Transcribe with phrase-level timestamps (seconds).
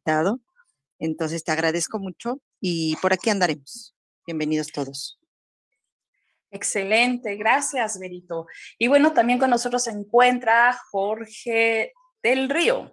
[0.00, 0.40] invitado.
[0.98, 3.94] Entonces te agradezco mucho y por aquí andaremos.
[4.26, 5.18] Bienvenidos todos.
[6.50, 8.46] Excelente, gracias, Berito.
[8.78, 12.92] Y bueno, también con nosotros se encuentra Jorge del Río.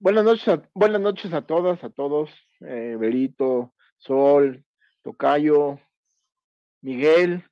[0.00, 4.64] Buenas noches, a, buenas noches a todas, a todos, eh, Berito, Sol,
[5.02, 5.80] Tocayo,
[6.80, 7.44] Miguel,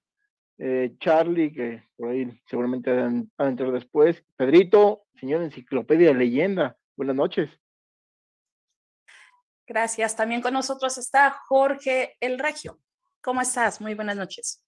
[0.59, 6.77] eh, Charlie, que por ahí seguramente van a entrar después, Pedrito, señor Enciclopedia de Leyenda,
[6.97, 7.51] buenas noches.
[9.67, 10.15] Gracias.
[10.15, 12.79] También con nosotros está Jorge El Regio.
[13.21, 13.81] ¿Cómo estás?
[13.81, 14.63] Muy buenas noches.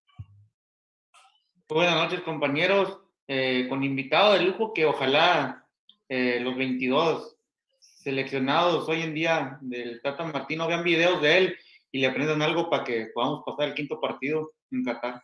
[1.68, 3.00] Buenas noches, compañeros.
[3.28, 5.66] Eh, con invitado de lujo que ojalá
[6.08, 7.36] eh, los 22
[7.78, 11.58] seleccionados hoy en día del Tata Martino vean videos de él
[11.92, 15.22] y le aprendan algo para que podamos pasar el quinto partido en Qatar.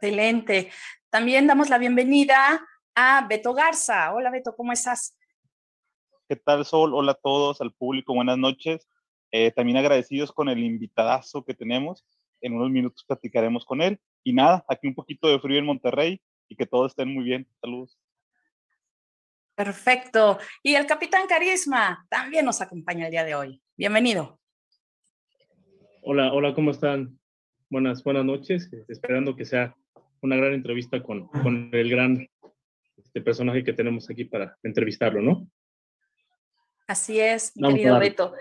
[0.00, 0.70] Excelente.
[1.10, 4.14] También damos la bienvenida a Beto Garza.
[4.14, 5.14] Hola Beto, ¿cómo estás?
[6.26, 6.94] ¿Qué tal, Sol?
[6.94, 8.88] Hola a todos, al público, buenas noches.
[9.30, 12.06] Eh, también agradecidos con el invitadazo que tenemos.
[12.40, 14.00] En unos minutos platicaremos con él.
[14.24, 17.46] Y nada, aquí un poquito de frío en Monterrey y que todos estén muy bien.
[17.60, 17.98] Saludos.
[19.54, 20.38] Perfecto.
[20.62, 23.62] Y el capitán Carisma también nos acompaña el día de hoy.
[23.76, 24.40] Bienvenido.
[26.02, 27.20] Hola, hola, ¿cómo están?
[27.68, 28.70] Buenas, buenas noches.
[28.88, 29.76] Esperando que sea
[30.22, 32.28] una gran entrevista con, con el gran
[32.96, 35.48] este personaje que tenemos aquí para entrevistarlo, ¿no?
[36.86, 38.34] Así es, mi querido Beto.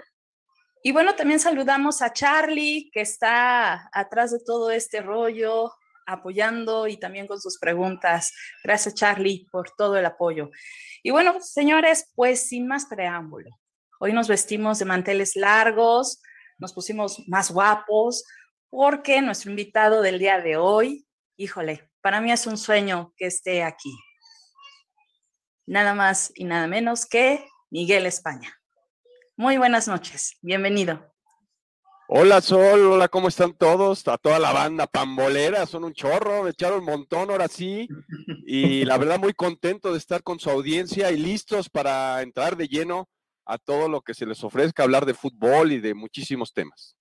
[0.81, 5.71] Y bueno, también saludamos a Charlie, que está atrás de todo este rollo,
[6.05, 8.33] apoyando y también con sus preguntas.
[8.63, 10.49] Gracias, Charlie, por todo el apoyo.
[11.03, 13.49] Y bueno, señores, pues sin más preámbulo,
[13.99, 16.21] hoy nos vestimos de manteles largos,
[16.57, 18.25] nos pusimos más guapos,
[18.69, 21.05] porque nuestro invitado del día de hoy,
[21.39, 23.97] híjole, para mí es un sueño que esté aquí.
[25.65, 28.53] Nada más y nada menos que Miguel España.
[29.37, 31.13] Muy buenas noches, bienvenido.
[32.09, 34.05] Hola Sol, hola, ¿cómo están todos?
[34.09, 37.87] A toda la banda pambolera, son un chorro, me echaron un montón ahora sí.
[38.45, 42.67] Y la verdad muy contento de estar con su audiencia y listos para entrar de
[42.67, 43.07] lleno
[43.45, 46.98] a todo lo que se les ofrezca, hablar de fútbol y de muchísimos temas.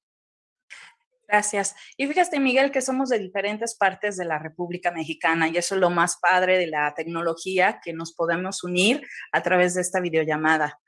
[1.28, 1.76] Gracias.
[1.98, 5.80] Y fíjate, Miguel, que somos de diferentes partes de la República Mexicana y eso es
[5.80, 10.80] lo más padre de la tecnología, que nos podemos unir a través de esta videollamada.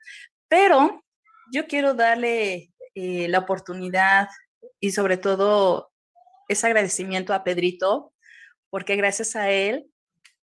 [0.47, 1.03] Pero
[1.53, 4.29] yo quiero darle eh, la oportunidad
[4.79, 5.91] y sobre todo
[6.47, 8.11] ese agradecimiento a Pedrito,
[8.71, 9.91] porque gracias a él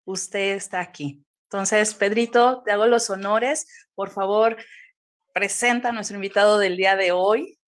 [0.04, 1.24] usted está aquí.
[1.44, 3.68] Entonces, Pedrito, te hago los honores.
[3.94, 4.56] Por favor,
[5.32, 7.60] presenta a nuestro invitado del día de hoy.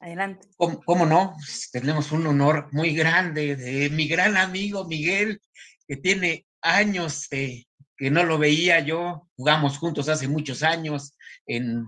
[0.00, 0.46] Adelante.
[0.56, 1.34] ¿Cómo, no?
[1.36, 5.40] Pues, tenemos un honor muy grande de mi gran amigo Miguel,
[5.88, 7.66] que tiene años que
[8.10, 9.28] no lo veía yo.
[9.36, 11.16] Jugamos juntos hace muchos años
[11.46, 11.86] en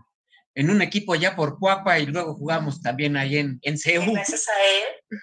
[0.58, 4.52] en un equipo allá por Cuapa y luego jugamos también ahí en, en Gracias a
[4.52, 5.20] él.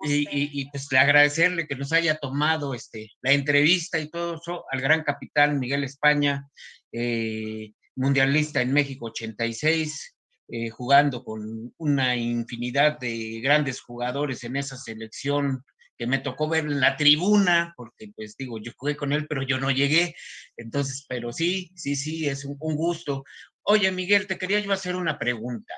[0.00, 4.64] Y, y, pues le agradecerle que nos haya tomado este, la entrevista y todo eso
[4.70, 6.48] al gran capitán Miguel España,
[6.90, 10.16] eh, mundialista en México 86,
[10.48, 15.64] eh, jugando con una infinidad de grandes jugadores en esa selección
[15.98, 19.42] que me tocó ver en la tribuna, porque pues digo, yo jugué con él, pero
[19.42, 20.14] yo no llegué,
[20.56, 23.24] entonces, pero sí, sí, sí, es un, un gusto.
[23.62, 25.74] Oye, Miguel, te quería yo hacer una pregunta.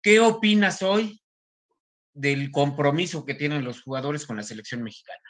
[0.00, 1.20] ¿Qué opinas hoy
[2.14, 5.22] del compromiso que tienen los jugadores con la selección mexicana?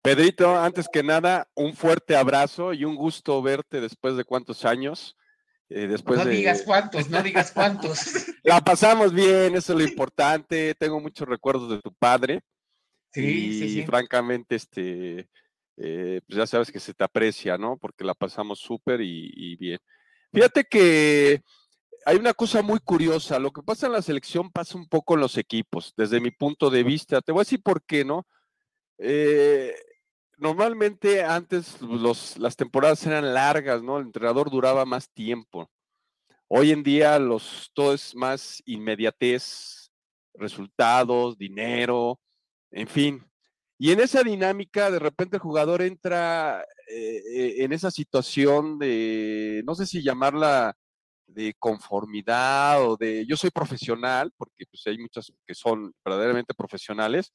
[0.00, 5.16] Pedrito, antes que nada, un fuerte abrazo y un gusto verte después de cuántos años.
[5.74, 7.98] Eh, después no digas cuántos, no digas cuántos.
[8.42, 10.74] La pasamos bien, eso es lo importante.
[10.74, 12.42] Tengo muchos recuerdos de tu padre.
[13.12, 13.82] Sí, sí, sí.
[13.82, 15.28] francamente, este,
[15.76, 17.76] eh, pues ya sabes que se te aprecia, ¿no?
[17.76, 19.78] Porque la pasamos súper y, bien.
[20.32, 21.42] Fíjate que
[22.04, 23.38] hay una cosa muy curiosa.
[23.38, 26.70] Lo que pasa en la selección pasa un poco en los equipos, desde mi punto
[26.70, 27.20] de vista.
[27.20, 28.26] Te voy a decir por qué, ¿no?
[28.98, 29.74] Eh,
[30.42, 33.98] normalmente antes los, las temporadas eran largas, ¿no?
[33.98, 35.70] El entrenador duraba más tiempo.
[36.48, 39.90] Hoy en día los, todo es más inmediatez,
[40.34, 42.20] resultados, dinero,
[42.72, 43.24] en fin.
[43.78, 49.62] Y en esa dinámica, de repente el jugador entra eh, eh, en esa situación de,
[49.64, 50.76] no sé si llamarla
[51.26, 57.32] de conformidad o de, yo soy profesional, porque pues hay muchas que son verdaderamente profesionales,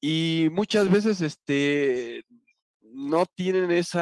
[0.00, 2.24] y muchas veces este,
[2.80, 3.98] no tienen ese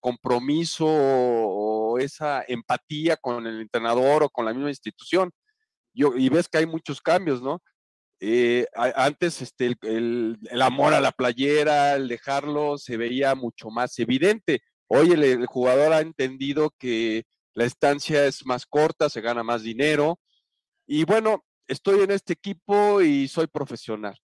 [0.00, 5.30] compromiso o esa empatía con el entrenador o con la misma institución.
[5.94, 7.60] Yo, y ves que hay muchos cambios, ¿no?
[8.24, 14.60] Eh, antes este, el, amor a la playera, el dejarlo, se veía mucho más evidente.
[14.86, 20.20] Hoy el, jugador ha entendido que la estancia es más corta, se gana más dinero.
[20.86, 24.16] Y bueno, estoy en este equipo y soy profesional.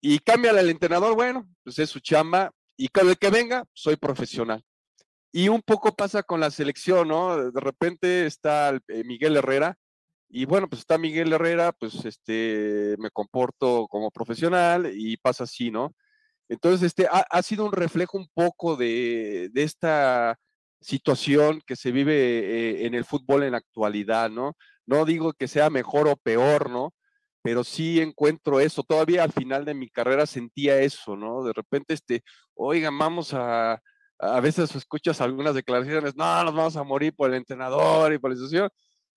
[0.00, 2.50] Y cambia el entrenador, bueno, pues es su chamba.
[2.76, 4.62] Y cada el que venga, soy profesional.
[5.32, 7.50] Y un poco pasa con la selección, ¿no?
[7.52, 9.76] De repente está eh, Miguel Herrera,
[10.32, 15.70] y bueno, pues está Miguel Herrera, pues este, me comporto como profesional y pasa así,
[15.72, 15.92] ¿no?
[16.48, 20.36] Entonces, este, ha, sido un reflejo un poco de, esta
[20.80, 24.56] situación que se vive eh, en el fútbol en la actualidad, ¿no?
[24.86, 26.94] No digo que sea mejor o peor, ¿no?
[27.42, 28.82] Pero sí encuentro eso.
[28.82, 31.42] Todavía al final de mi carrera sentía eso, ¿no?
[31.44, 32.22] De repente, este,
[32.54, 33.80] oigan, vamos a,
[34.18, 38.30] a veces escuchas algunas declaraciones, no, nos vamos a morir por el entrenador y por
[38.30, 38.68] la institución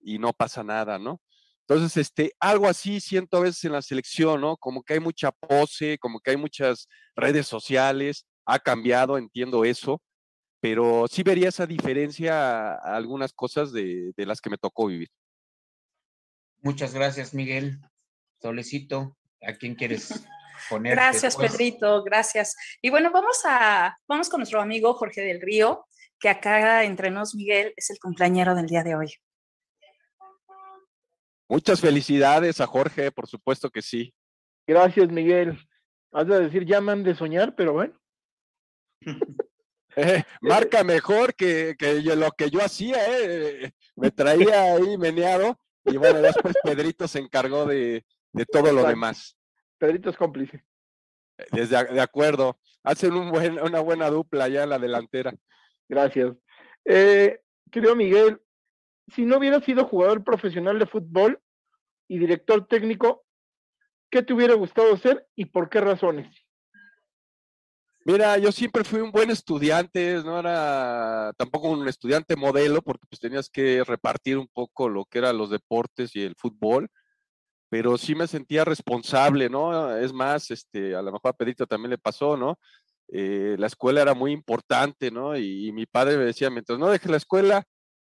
[0.01, 1.21] y no pasa nada, ¿no?
[1.67, 4.57] Entonces, este, algo así siento a veces en la selección, ¿no?
[4.57, 10.01] Como que hay mucha pose, como que hay muchas redes sociales, ha cambiado, entiendo eso,
[10.59, 15.09] pero sí vería esa diferencia a algunas cosas de, de las que me tocó vivir.
[16.61, 17.81] Muchas gracias, Miguel.
[18.43, 20.27] Solecito, ¿a quién quieres
[20.69, 20.95] poner?
[20.95, 22.57] Gracias, Pedrito, gracias.
[22.81, 25.85] Y bueno, vamos a, vamos con nuestro amigo Jorge del Río,
[26.19, 29.13] que acá entre nos, Miguel, es el cumpleañero del día de hoy.
[31.47, 34.13] Muchas felicidades a Jorge, por supuesto que sí.
[34.67, 35.57] Gracias, Miguel.
[36.11, 37.97] Has de decir, llaman de soñar, pero bueno.
[39.95, 41.75] Eh, marca mejor que,
[42.15, 43.73] lo que yo hacía, eh.
[43.95, 48.03] me traía ahí meneado y bueno, después Pedrito se encargó de,
[48.51, 49.37] todo lo demás.
[49.77, 50.63] Pedrito es cómplice.
[51.51, 55.33] Desde, de acuerdo, hacen un buen, una buena dupla allá en la delantera.
[55.89, 56.35] Gracias.
[56.85, 58.41] Eh, querido Miguel,
[59.13, 61.41] si no hubieras sido jugador profesional de fútbol
[62.07, 63.25] y director técnico,
[64.09, 66.27] ¿qué te hubiera gustado ser y por qué razones?
[68.05, 73.21] Mira, yo siempre fui un buen estudiante, no era tampoco un estudiante modelo, porque pues
[73.21, 76.89] tenías que repartir un poco lo que eran los deportes y el fútbol,
[77.73, 79.97] pero sí me sentía responsable, ¿no?
[79.97, 82.59] Es más, este, a lo mejor a Pedrito también le pasó, ¿no?
[83.07, 85.35] Eh, la escuela era muy importante, ¿no?
[85.35, 87.63] Y, mi padre me decía, mientras no dejes la escuela,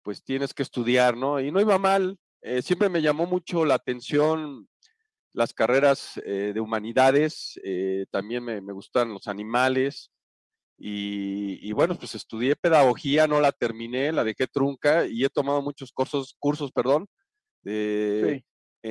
[0.03, 1.39] pues tienes que estudiar, ¿no?
[1.39, 2.17] Y no iba mal.
[2.41, 4.67] Eh, siempre me llamó mucho la atención
[5.31, 7.57] las carreras eh, de humanidades,
[8.11, 10.11] también me, gustan los animales.
[10.77, 15.93] Y, bueno, pues estudié pedagogía, no la terminé, la dejé trunca y he tomado muchos
[15.93, 17.07] cursos, cursos, perdón,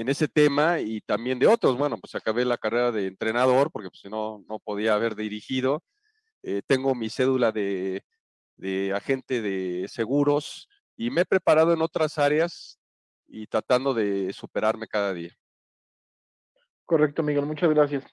[0.01, 1.79] en ese tema y también de otros.
[1.79, 5.83] Bueno, pues acabé la carrera de entrenador porque pues, si no, no podía haber dirigido.
[6.67, 8.05] tengo mi cédula de,
[8.57, 12.79] de agente de seguros, y me he preparado en otras áreas
[13.27, 15.37] y tratando de superarme cada día.
[16.85, 18.05] Correcto, Miguel, muchas gracias.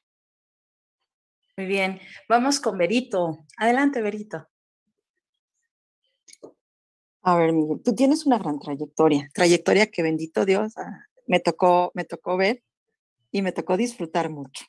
[1.58, 3.46] Muy bien, vamos con Berito.
[3.58, 4.48] Adelante, Berito.
[7.24, 11.92] A ver, Miguel, tú tienes una gran trayectoria, trayectoria que bendito Dios ah, me tocó,
[11.94, 12.64] me tocó ver
[13.32, 14.66] y me tocó disfrutar mucho.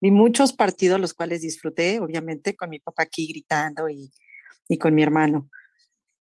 [0.00, 4.12] Vi muchos partidos los cuales disfruté, obviamente, con mi papá aquí gritando y,
[4.68, 5.50] y con mi hermano.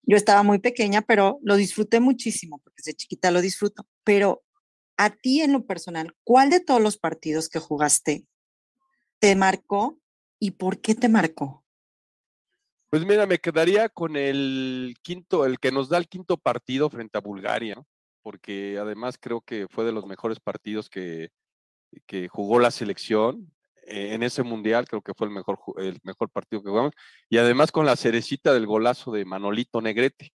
[0.03, 3.87] Yo estaba muy pequeña, pero lo disfruté muchísimo, porque desde chiquita lo disfruto.
[4.05, 4.43] Pero
[4.97, 8.27] a ti en lo personal, ¿cuál de todos los partidos que jugaste
[9.19, 9.99] te marcó
[10.39, 11.65] y por qué te marcó?
[12.91, 17.17] Pues mira, me quedaría con el quinto, el que nos da el quinto partido frente
[17.17, 17.83] a Bulgaria,
[18.23, 21.31] porque además creo que fue de los mejores partidos que,
[22.07, 23.52] que jugó la selección.
[23.87, 26.93] Eh, en ese mundial, creo que fue el mejor, el mejor partido que jugamos,
[27.29, 30.33] y además con la cerecita del golazo de Manolito Negrete.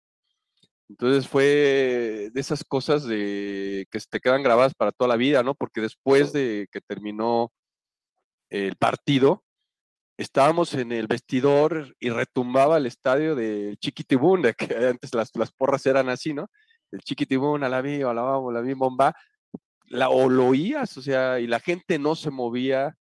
[0.89, 5.53] Entonces fue de esas cosas de que te quedan grabadas para toda la vida, ¿no?
[5.55, 7.51] Porque después de que terminó
[8.49, 9.43] el partido,
[10.17, 15.51] estábamos en el vestidor y retumbaba el estadio de Chiquitibún, de que antes las, las
[15.51, 16.49] porras eran así, ¿no?
[16.91, 19.15] El Chiquitibún, a la vi, a la vamos, la vi bomba,
[19.85, 22.95] la, o lo oías, o sea, y la gente no se movía,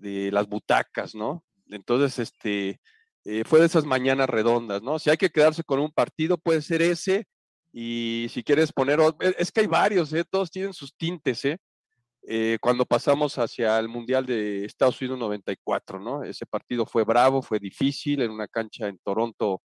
[0.00, 1.44] de las butacas, ¿no?
[1.68, 2.80] Entonces, este,
[3.24, 4.98] eh, fue de esas mañanas redondas, ¿no?
[4.98, 7.26] Si hay que quedarse con un partido, puede ser ese,
[7.72, 10.24] y si quieres poner, e, es que hay varios, ¿eh?
[10.28, 11.58] Todos tienen sus tintes, ¿eh?
[12.22, 12.58] ¿eh?
[12.60, 16.24] cuando pasamos hacia el Mundial de Estados Unidos 94, ¿no?
[16.24, 19.62] Ese partido fue bravo, fue difícil, en una cancha en Toronto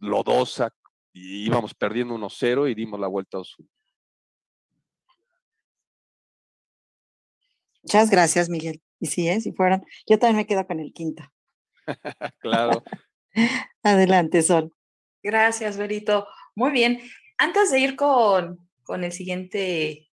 [0.00, 0.70] lodosa,
[1.14, 3.68] y íbamos perdiendo 1-0 y dimos la vuelta a Osuna.
[7.82, 8.82] Muchas gracias, Miguel.
[8.98, 9.40] Y sí, ¿eh?
[9.40, 11.22] si fueran, yo también me quedo con el quinto.
[12.40, 12.82] claro.
[13.82, 14.72] Adelante, Sol.
[15.22, 16.26] Gracias, Berito.
[16.56, 17.00] Muy bien.
[17.38, 20.08] Antes de ir con, con el siguiente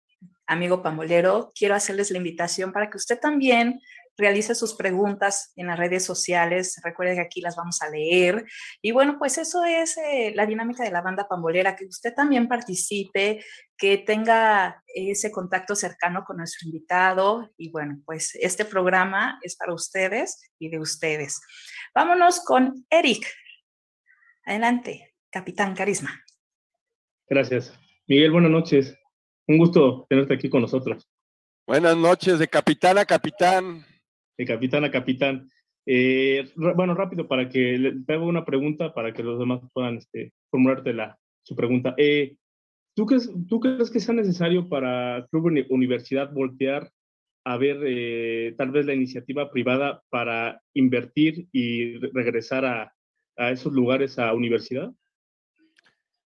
[0.46, 3.80] amigo pambolero, quiero hacerles la invitación para que usted también
[4.18, 6.80] realice sus preguntas en las redes sociales.
[6.84, 8.46] Recuerde que aquí las vamos a leer.
[8.82, 12.48] Y bueno, pues eso es eh, la dinámica de la banda pambolera, que usted también
[12.48, 13.44] participe,
[13.78, 17.52] que tenga ese contacto cercano con nuestro invitado.
[17.58, 21.40] Y bueno, pues este programa es para ustedes y de ustedes.
[21.96, 23.26] Vámonos con Eric.
[24.46, 26.24] Adelante, Capitán Carisma.
[27.28, 27.74] Gracias.
[28.08, 28.96] Miguel, buenas noches.
[29.48, 31.08] Un gusto tenerte aquí con nosotros.
[31.68, 33.86] Buenas noches, de capitán a capitán
[34.38, 35.50] de capitán a capitán.
[35.86, 40.34] Eh, bueno, rápido, para que te haga una pregunta para que los demás puedan este,
[40.50, 41.94] formularte la, su pregunta.
[41.98, 42.36] Eh,
[42.96, 46.90] ¿tú, crees, ¿Tú crees que sea necesario para Club Universidad voltear
[47.44, 52.94] a ver eh, tal vez la iniciativa privada para invertir y regresar a,
[53.38, 54.92] a esos lugares a universidad?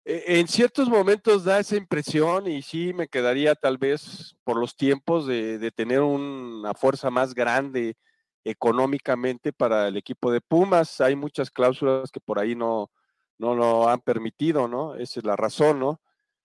[0.04, 4.76] E, en ciertos momentos da esa impresión y sí me quedaría tal vez por los
[4.76, 7.96] tiempos de, tener una fuerza más grande
[8.44, 11.00] económicamente para el equipo de Pumas.
[11.00, 12.90] Hay muchas cláusulas que por ahí no,
[13.38, 14.94] no lo han permitido, ¿no?
[14.96, 16.00] Esa es la razón, ¿no?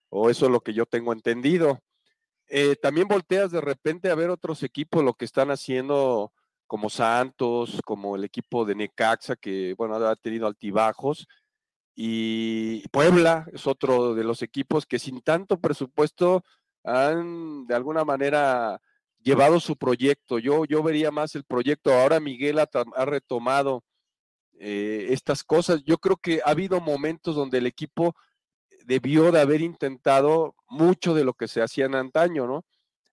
[0.08, 1.80] O eso es lo que yo tengo entendido.
[2.48, 6.32] Eh, también volteas de repente a ver otros equipos, lo que están haciendo
[6.66, 11.26] como Santos, como el equipo de Necaxa, que, bueno, ha tenido altibajos
[11.94, 16.44] y Puebla es otro de los equipos que sin tanto presupuesto
[16.84, 18.80] han de alguna manera
[19.22, 20.38] llevado su proyecto.
[20.38, 21.92] Yo, yo vería más el proyecto.
[21.92, 23.84] Ahora Miguel ha, retomado
[24.58, 25.82] eh, estas cosas.
[25.84, 28.14] Yo creo que ha habido momentos donde el equipo
[28.86, 32.64] debió de haber intentado mucho de lo que se hacía en antaño, ¿no?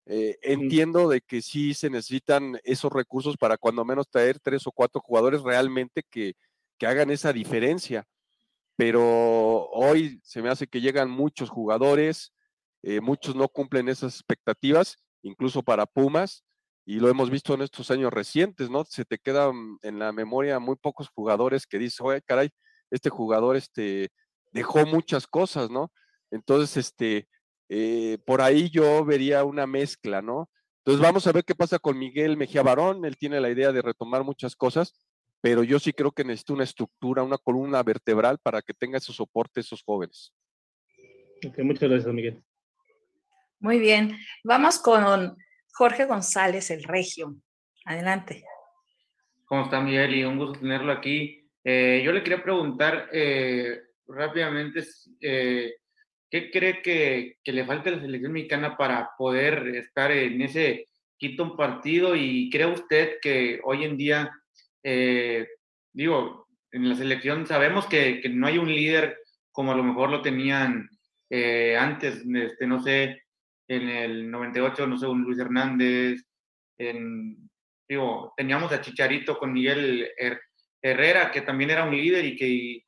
[0.05, 4.71] Eh, entiendo de que sí se necesitan esos recursos para cuando menos traer tres o
[4.71, 6.35] cuatro jugadores realmente que,
[6.77, 8.07] que hagan esa diferencia
[8.77, 12.33] pero hoy se me hace que llegan muchos jugadores,
[12.83, 16.45] eh, muchos no cumplen esas expectativas, incluso para Pumas,
[16.85, 18.85] y lo hemos visto en estos años recientes, ¿no?
[18.85, 22.49] Se te quedan en la memoria muy pocos jugadores que dices, oye, caray,
[22.91, 24.09] este jugador este,
[24.53, 25.91] dejó muchas cosas, ¿no?
[26.31, 27.27] Entonces, este,
[27.69, 30.49] eh, por ahí yo vería una mezcla, ¿no?
[30.85, 33.81] Entonces vamos a ver qué pasa con Miguel Mejía Barón, él tiene la idea de
[33.81, 34.93] retomar muchas cosas,
[35.41, 39.13] pero yo sí creo que necesita una estructura, una columna vertebral para que tenga ese
[39.13, 40.33] soporte esos jóvenes.
[41.59, 42.43] muchas gracias, Miguel.
[43.59, 45.35] Muy bien, vamos con
[45.73, 47.35] Jorge González, el Regio.
[47.85, 48.43] Adelante.
[49.45, 50.15] ¿Cómo está Miguel?
[50.15, 51.49] Y un gusto tenerlo aquí.
[51.63, 54.83] Eh, yo le quería preguntar eh, rápidamente,
[55.21, 55.75] eh,
[56.29, 60.87] ¿qué cree que, que, le falta a la selección mexicana para poder estar en ese
[61.17, 62.15] quinto partido?
[62.15, 64.31] ¿Y cree usted que hoy en día
[64.89, 65.45] eh,
[65.91, 69.17] digo, en la selección sabemos que, que, no hay un líder
[69.51, 70.89] como a lo mejor lo tenían
[71.29, 73.23] eh, antes, este, no sé,
[73.67, 76.23] en el 98, no sé, un Luis Hernández,
[77.89, 80.09] digo, teníamos a Chicharito con Miguel
[80.81, 82.85] Herrera, que también era un líder y que,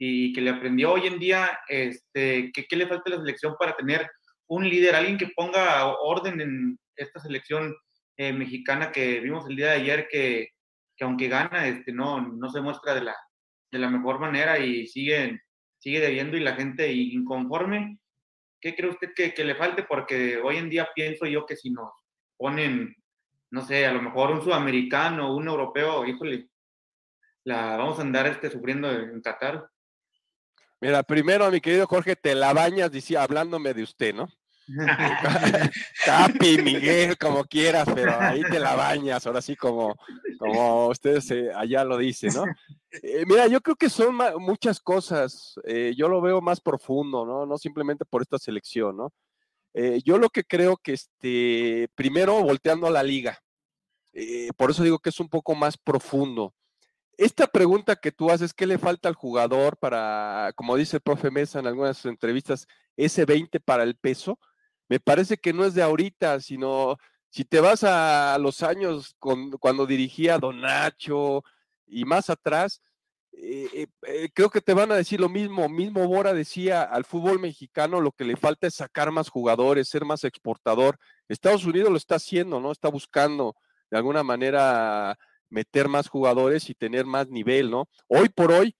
[0.00, 0.94] y, que le aprendió.
[0.94, 4.10] Hoy en día, este, ¿qué, ¿qué le falta a la selección para tener
[4.48, 7.72] un líder, alguien que ponga orden en esta selección
[8.16, 10.55] eh, mexicana que vimos el día de ayer, que,
[10.96, 13.16] que aunque gana, este, no, no se muestra de la,
[13.70, 15.42] de la mejor manera y sigue,
[15.78, 17.98] sigue debiendo y la gente inconforme.
[18.60, 19.82] ¿Qué cree usted que, le falte?
[19.82, 21.90] Porque hoy en día pienso yo que si nos
[22.36, 22.96] ponen,
[23.50, 26.48] no sé, a lo mejor un sudamericano, un europeo, híjole,
[27.44, 29.68] la vamos a andar este, sufriendo en Qatar.
[30.80, 34.28] Mira, primero, mi querido Jorge, te la bañas hablándome de usted, ¿no?
[36.04, 39.96] Capi, Miguel, como quieras, pero ahí te la bañas, ahora sí como,
[40.38, 42.44] como ustedes eh, allá lo dicen, ¿no?
[42.90, 47.46] Eh, mira, yo creo que son muchas cosas, eh, yo lo veo más profundo, ¿no?
[47.46, 49.12] No simplemente por esta selección, ¿no?
[50.04, 53.38] yo lo que creo que, este, primero, volteando a la liga,
[54.56, 56.54] por eso digo que es un poco más profundo.
[57.18, 61.30] Esta pregunta que tú haces, ¿qué le falta al jugador para, como dice el profe
[61.30, 64.38] Mesa en algunas entrevistas, ese 20 para el peso?
[64.88, 66.96] Me parece que no es de ahorita, sino
[67.30, 71.42] si te vas a los años con, cuando dirigía Don Nacho
[71.86, 72.80] y más atrás,
[73.38, 75.68] eh, eh, eh, creo que te van a decir lo mismo.
[75.68, 80.04] Mismo Bora decía al fútbol mexicano lo que le falta es sacar más jugadores, ser
[80.04, 80.98] más exportador.
[81.28, 82.72] Estados Unidos lo está haciendo, ¿no?
[82.72, 83.54] Está buscando
[83.90, 85.18] de alguna manera
[85.50, 87.88] meter más jugadores y tener más nivel, ¿no?
[88.08, 88.74] Hoy por hoy,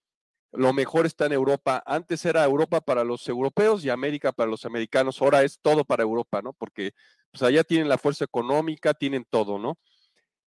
[0.51, 1.83] lo mejor está en Europa.
[1.85, 5.21] Antes era Europa para los europeos y América para los americanos.
[5.21, 6.53] Ahora es todo para Europa, ¿no?
[6.53, 6.91] Porque
[7.31, 9.77] pues allá tienen la fuerza económica, tienen todo, ¿no?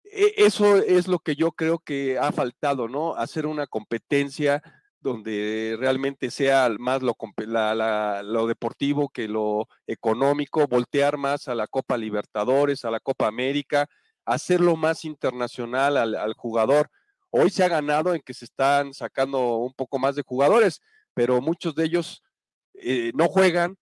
[0.04, 3.14] E, eso es lo que yo creo que ha faltado, ¿no?
[3.14, 4.62] Hacer una competencia
[5.00, 11.96] donde realmente sea más lo, lo, deportivo que lo económico, voltear más a la Copa
[11.96, 13.86] Libertadores, a la Copa América,
[14.26, 16.90] hacerlo más internacional al, jugador.
[17.30, 20.80] Hoy se ha ganado en que se están sacando un poco más de jugadores,
[21.14, 22.22] pero muchos de ellos
[22.74, 23.76] eh, no juegan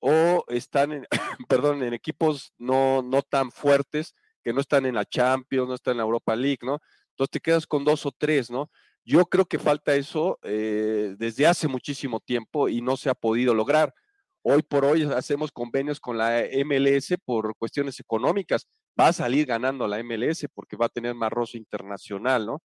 [0.00, 1.06] o están en,
[1.48, 5.92] perdón, en equipos no, no tan fuertes, que no están en la Champions, no están
[5.92, 6.78] en la Europa League, ¿no?
[7.10, 8.70] Entonces te quedas con dos o tres, ¿no?
[9.04, 13.54] Yo creo que falta eso eh, desde hace muchísimo tiempo y no se ha podido
[13.54, 13.94] lograr.
[14.42, 18.68] Hoy por hoy hacemos convenios con la MLS por cuestiones económicas.
[18.98, 22.62] Va a salir ganando la MLS porque va a tener más roce internacional, ¿no?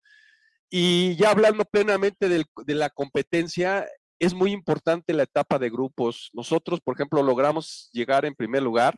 [0.70, 3.88] Y ya hablando plenamente de la competencia,
[4.20, 6.30] es muy importante la etapa de grupos.
[6.34, 8.96] Nosotros, por ejemplo, logramos llegar en primer lugar.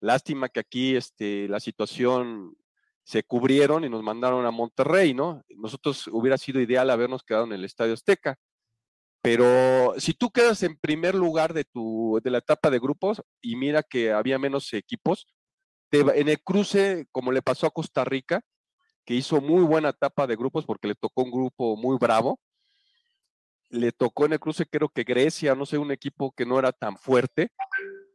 [0.00, 2.56] Lástima que aquí este, la situación
[3.04, 5.42] se cubrieron y nos mandaron a Monterrey, ¿no?
[5.50, 8.36] Nosotros hubiera sido ideal habernos quedado en el Estadio Azteca.
[9.22, 13.56] Pero si tú quedas en primer lugar de, tu, de la etapa de grupos y
[13.56, 15.26] mira que había menos equipos,
[15.90, 18.40] en el cruce, como le pasó a Costa Rica,
[19.04, 22.40] que hizo muy buena etapa de grupos porque le tocó un grupo muy bravo,
[23.68, 26.72] le tocó en el cruce creo que Grecia, no sé, un equipo que no era
[26.72, 27.50] tan fuerte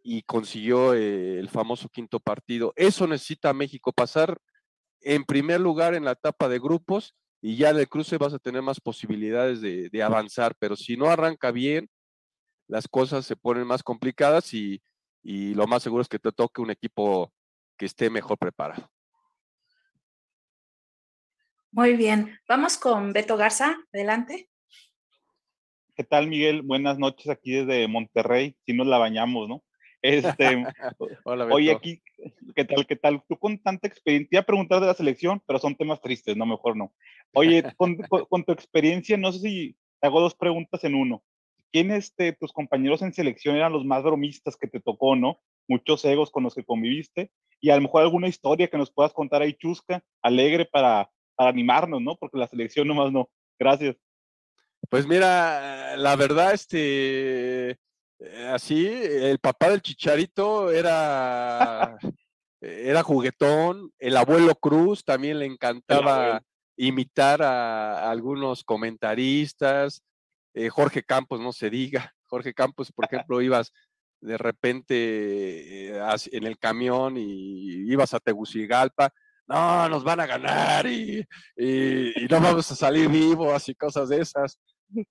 [0.04, 2.74] y consiguió eh, el famoso quinto partido.
[2.76, 4.38] Eso necesita México, pasar
[5.02, 8.40] en primer lugar en la etapa de grupos y ya en el cruce vas a
[8.40, 11.90] tener más posibilidades de, avanzar, pero si no arranca bien,
[12.68, 14.82] las cosas se ponen más complicadas y,
[15.24, 17.34] y lo más seguro es que te toque un equipo
[17.78, 18.90] que esté mejor preparado.
[21.72, 24.50] Muy bien, vamos con Beto Garza, adelante.
[25.96, 26.64] ¿Qué tal, Miguel?
[26.64, 28.56] Buenas noches aquí desde Monterrey.
[28.66, 29.64] Si nos la bañamos, ¿no?
[30.02, 30.66] Este,
[31.26, 32.02] Hola, Oye, aquí,
[32.56, 32.88] ¿qué tal?
[32.88, 33.22] ¿Qué tal?
[33.30, 36.48] Tú con tanta experiencia, iba a preguntar de la selección, pero son temas tristes, no,
[36.48, 36.92] mejor no.
[37.34, 37.98] Oye, con,
[38.46, 41.24] tu experiencia, no sé si te hago dos preguntas en uno.
[41.72, 45.40] ¿Quiénes de tus compañeros en selección eran los más bromistas que te tocó, no?
[45.68, 47.30] Muchos egos con los que conviviste
[47.62, 51.52] y a lo mejor alguna historia que nos puedas contar ahí chusca, alegre para, para
[51.52, 52.18] animarnos, ¿no?
[52.18, 53.30] Porque la selección nomás no.
[53.58, 53.96] Gracias.
[54.90, 61.98] Pues mira, la verdad, este, eh, así, el papá del chicharito era,
[62.62, 66.44] era juguetón, el abuelo Cruz también le encantaba
[66.76, 70.04] imitar a, algunos comentaristas,
[70.54, 73.72] eh, Jorge Campos, no se diga, Jorge Campos, por ejemplo, ibas
[74.20, 79.14] de repente eh, en el camión y ibas a Tegucigalpa,
[79.50, 81.26] no, nos van a ganar y,
[82.30, 84.60] no vamos a salir vivos y cosas de esas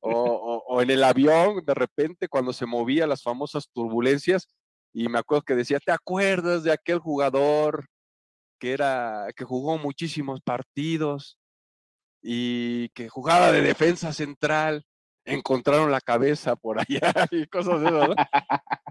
[0.01, 4.49] o, en el avión, de repente, cuando se movía las famosas turbulencias,
[4.93, 7.87] y me acuerdo que decía, ¿te acuerdas de aquel jugador
[8.59, 11.39] que era, que jugó muchísimos partidos
[12.23, 14.85] y que jugaba de defensa central?
[15.25, 18.15] Encontraron la cabeza por allá y cosas de eso,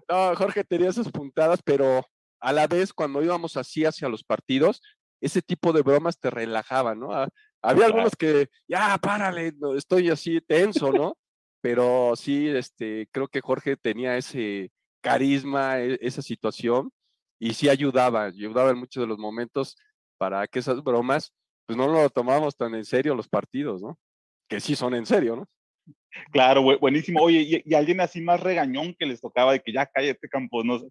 [0.09, 2.05] no Jorge tenía esas puntadas, pero
[2.39, 4.81] a la vez cuando íbamos así hacia los partidos,
[5.21, 7.11] ese tipo de bromas te relajaban, ¿no?
[7.13, 7.27] Ah,
[7.61, 11.17] había algunos que, ya, párale, estoy así tenso, ¿no?
[11.61, 16.91] Pero sí, este, creo que Jorge tenía ese carisma, e, esa situación,
[17.39, 19.75] y sí ayudaba, ayudaba en muchos de los momentos
[20.17, 21.33] para que esas bromas,
[21.65, 23.99] pues no lo tomamos tan en serio los partidos, ¿no?
[24.47, 25.47] Que sí son en serio, ¿no?
[26.31, 27.21] Claro, buenísimo.
[27.21, 30.65] Oye, ¿y, alguien así más regañón que les tocaba de que ya cállate, Campos?
[30.65, 30.87] No sé.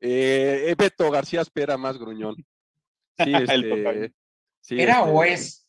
[0.00, 2.36] Eh, Beto García espera más gruñón.
[3.18, 3.32] Sí,
[4.62, 5.68] este, ¿Era o este, es?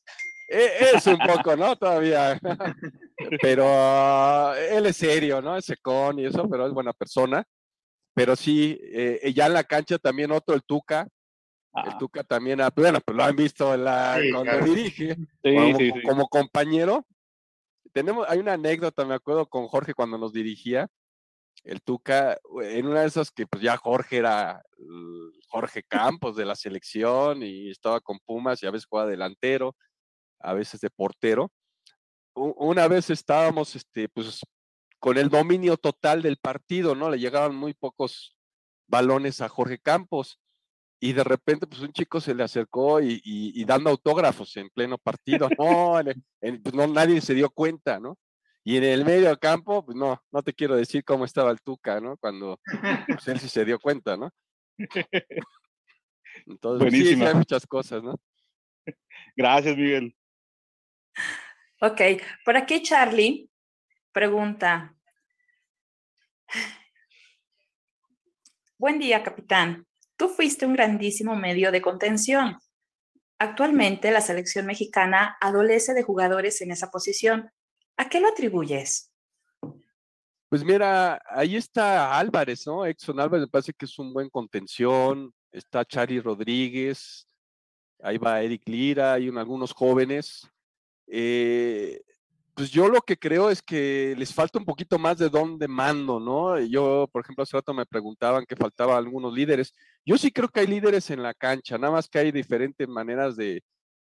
[0.50, 1.76] E, es un poco, ¿no?
[1.76, 2.40] Todavía.
[3.42, 5.58] Pero él es serio, ¿no?
[5.58, 7.44] Es secón y eso, pero es buena persona.
[8.14, 11.08] Pero sí, eh, ya en la cancha también otro, el Tuca.
[11.74, 11.98] El ah.
[11.98, 15.16] Tuca también, bueno, pues lo han visto en la, cuando dirige,
[16.06, 17.06] como, compañero.
[17.94, 20.90] Tenemos, hay una anécdota, me acuerdo, con Jorge cuando nos dirigía
[21.64, 24.62] el Tuca, en una de esas que pues ya Jorge era
[25.48, 29.76] Jorge Campos de la selección y estaba con Pumas y a veces jugaba delantero,
[30.40, 31.52] a veces de portero.
[32.36, 34.42] Una vez estábamos este, pues,
[35.00, 37.10] con el dominio total del partido, ¿no?
[37.10, 38.36] Le llegaban muy pocos
[38.88, 40.40] balones a Jorge Campos
[41.00, 45.50] y de repente pues un chico se le acercó y, dando autógrafos en pleno partido,
[45.60, 46.00] no,
[46.40, 48.18] pues, no, nadie se dio cuenta, ¿no?
[48.64, 52.00] Y en el medio campo, pues no, no te quiero decir cómo estaba el Tuca,
[52.00, 52.16] ¿no?
[52.18, 52.60] Cuando
[53.08, 54.32] pues, él sí se dio cuenta, ¿no?
[56.46, 58.16] Entonces, sí, hay muchas cosas, ¿no?
[59.36, 60.16] Gracias, Miguel.
[61.82, 62.02] Ok,
[62.46, 63.50] por aquí Charlie
[64.14, 64.96] pregunta.
[68.78, 69.86] Buen día, capitán.
[70.16, 72.58] Tú fuiste un grandísimo medio de contención.
[73.40, 77.52] Actualmente la selección mexicana adolece de jugadores en esa posición
[77.98, 79.12] ¿A qué lo atribuyes?
[80.50, 82.86] Pues mira, ahí está Álvarez, ¿no?
[82.86, 85.34] Exxon Álvarez me parece que es un buen contención.
[85.52, 87.28] Está Chari Rodríguez,
[88.02, 90.48] ahí va Eric Lira, hay algunos jóvenes.
[91.08, 92.02] Eh,
[92.54, 95.68] pues yo lo que creo es que les falta un poquito más de don de
[95.68, 96.60] mando, ¿no?
[96.60, 99.74] Yo, por ejemplo, hace rato me preguntaban que faltaban algunos líderes.
[100.06, 103.36] Yo sí creo que hay líderes en la cancha, nada más que hay diferentes maneras
[103.36, 103.64] de,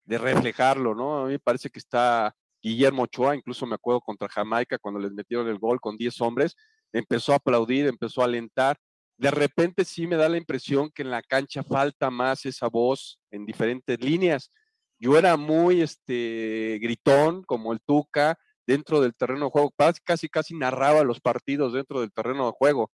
[0.05, 1.19] de reflejarlo, ¿no?
[1.19, 5.13] A mí me parece que está Guillermo Ochoa, incluso me acuerdo contra Jamaica cuando les
[5.13, 6.57] metieron el gol con 10 hombres,
[6.93, 8.77] empezó a aplaudir, empezó a alentar.
[9.17, 13.21] De repente sí me da la impresión que en la cancha falta más esa voz
[13.31, 14.51] en diferentes líneas.
[14.99, 19.73] Yo era muy este, gritón, como el Tuca, dentro del terreno de juego,
[20.05, 22.91] casi, casi narraba los partidos dentro del terreno de juego,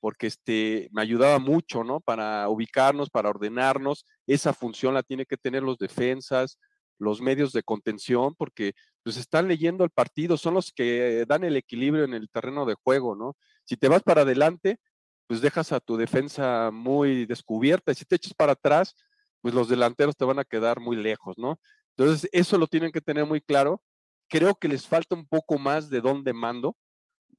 [0.00, 2.00] porque este, me ayudaba mucho, ¿no?
[2.00, 4.06] Para ubicarnos, para ordenarnos.
[4.26, 6.58] Esa función la tiene que tener los defensas,
[7.00, 11.56] los medios de contención, porque pues están leyendo el partido, son los que dan el
[11.56, 13.36] equilibrio en el terreno de juego, ¿no?
[13.64, 14.78] Si te vas para adelante,
[15.26, 18.94] pues dejas a tu defensa muy descubierta, y si te echas para atrás,
[19.40, 21.58] pues los delanteros te van a quedar muy lejos, ¿no?
[21.96, 23.82] Entonces, eso lo tienen que tener muy claro.
[24.28, 26.76] Creo que les falta un poco más de dónde mando,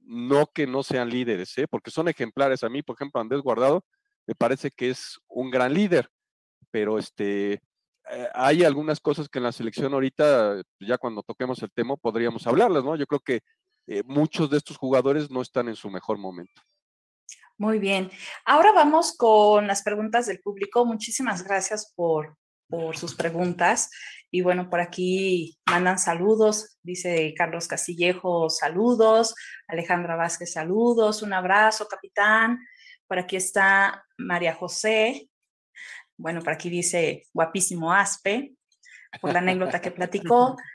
[0.02, 1.68] no que no sean líderes, ¿eh?
[1.68, 2.64] porque son ejemplares.
[2.64, 3.86] A mí, por ejemplo, Andrés Guardado
[4.28, 6.10] me parece que es un gran líder,
[6.70, 7.62] pero este,
[8.12, 12.46] eh, hay algunas cosas que en la selección ahorita, ya cuando toquemos el tema, podríamos
[12.46, 12.96] hablarlas, ¿no?
[12.96, 13.42] Yo creo que
[13.88, 16.62] eh, muchos de estos jugadores no están en su mejor momento.
[17.58, 18.12] Muy bien.
[18.46, 20.86] Ahora vamos con las preguntas del público.
[20.86, 22.36] Muchísimas gracias por,
[22.68, 23.90] por sus preguntas.
[24.32, 29.36] Y bueno, por aquí mandan saludos, dice Carlos Castillejo, saludos,
[29.68, 32.60] Alejandra Vázquez, saludos, un abrazo, capitán.
[33.08, 35.30] Por aquí está María José,
[36.22, 38.54] bueno, por aquí dice guapísimo Aspe,
[39.20, 40.56] por la anécdota que platicó.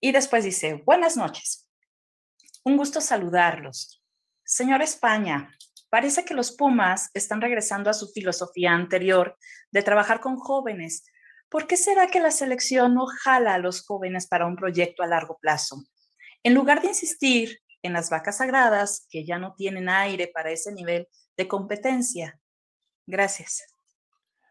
[0.00, 1.68] Y después dice, buenas noches.
[2.62, 4.00] Un gusto saludarlos.
[4.44, 5.52] Señor España,
[5.90, 9.36] parece que los Pumas están regresando a su filosofía anterior
[9.72, 11.04] de trabajar con jóvenes.
[11.48, 15.08] ¿Por qué será que la selección no jala a los jóvenes para un proyecto a
[15.08, 15.82] largo plazo?
[16.44, 20.70] En lugar de insistir en las vacas sagradas, que ya no tienen aire para ese
[20.70, 22.38] nivel de competencia.
[23.04, 23.64] Gracias.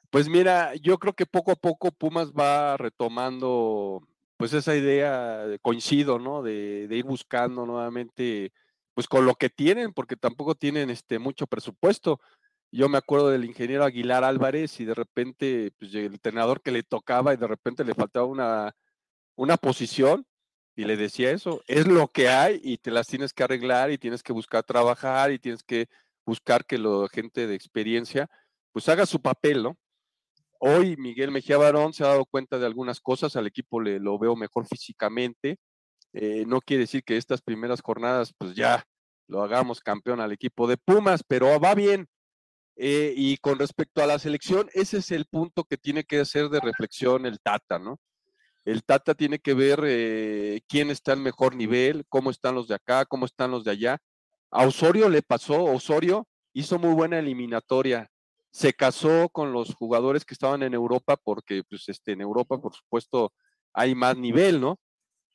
[0.10, 6.20] Pues mira, yo creo que poco a poco Pumas va retomando pues esa idea, coincido,
[6.20, 6.44] ¿no?
[6.44, 8.54] De, ir buscando nuevamente,
[8.94, 12.22] pues con lo que tienen, porque tampoco tienen este mucho presupuesto.
[12.72, 16.84] Yo me acuerdo del ingeniero Aguilar Álvarez y de repente, pues el entrenador que le
[16.84, 18.76] tocaba y de repente le faltaba una,
[19.36, 20.26] una posición
[20.76, 23.98] y le decía eso, es lo que hay y te las tienes que arreglar y
[23.98, 25.88] tienes que buscar trabajar y tienes que
[26.26, 28.30] buscar que la gente de experiencia
[28.72, 29.78] pues haga su papel, ¿no?
[30.60, 34.18] Hoy Miguel Mejía Barón se ha dado cuenta de algunas cosas, al equipo le lo
[34.18, 35.58] veo mejor físicamente.
[36.14, 38.84] Eh, no quiere decir que estas primeras jornadas, pues ya
[39.28, 42.08] lo hagamos campeón al equipo de Pumas, pero va bien.
[42.76, 46.50] Eh, y con respecto a la selección, ese es el punto que tiene que hacer
[46.50, 48.00] de reflexión el Tata, ¿no?
[48.66, 52.76] El Tata tiene que ver eh, quién está en mejor nivel, cómo están los de
[52.76, 53.98] acá, cómo están los de allá.
[54.52, 58.10] A Osorio le pasó, Osorio hizo muy buena eliminatoria,
[58.58, 62.74] se casó con los jugadores que estaban en Europa porque pues este en Europa por
[62.74, 63.32] supuesto
[63.72, 64.80] hay más nivel, ¿no?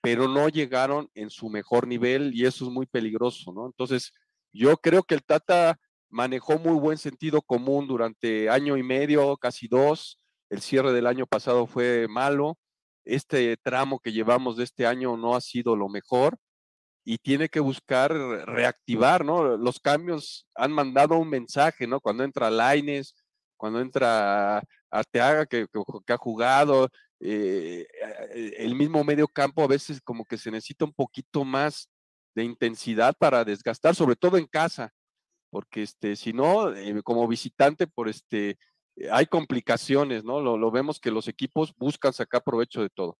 [0.01, 3.67] Pero no llegaron en su mejor nivel y eso es muy peligroso, ¿no?
[3.67, 4.11] Entonces,
[4.53, 5.79] yo creo que el Tata
[6.11, 10.19] manejó muy buen sentido común durante año y medio, casi dos.
[10.51, 12.59] El cierre del año pasado fue malo.
[13.05, 16.39] Este tramo que llevamos de este año no ha sido lo mejor
[17.05, 19.57] y tiene que buscar reactivar, ¿no?
[19.57, 22.01] Los cambios han mandado un mensaje, ¿no?
[22.01, 23.15] Cuando entra Laines,
[23.57, 25.67] cuando entra Arteaga, que,
[26.07, 26.89] que, ha jugado,
[27.21, 27.87] eh,
[28.57, 31.89] el mismo medio campo a veces como que se necesita un poquito más
[32.35, 34.91] de intensidad para desgastar, sobre todo en casa,
[35.51, 38.59] porque este, si no, eh, como visitante, por este,
[39.11, 40.41] hay complicaciones, ¿no?
[40.41, 43.19] lo vemos que los equipos buscan sacar provecho de todo.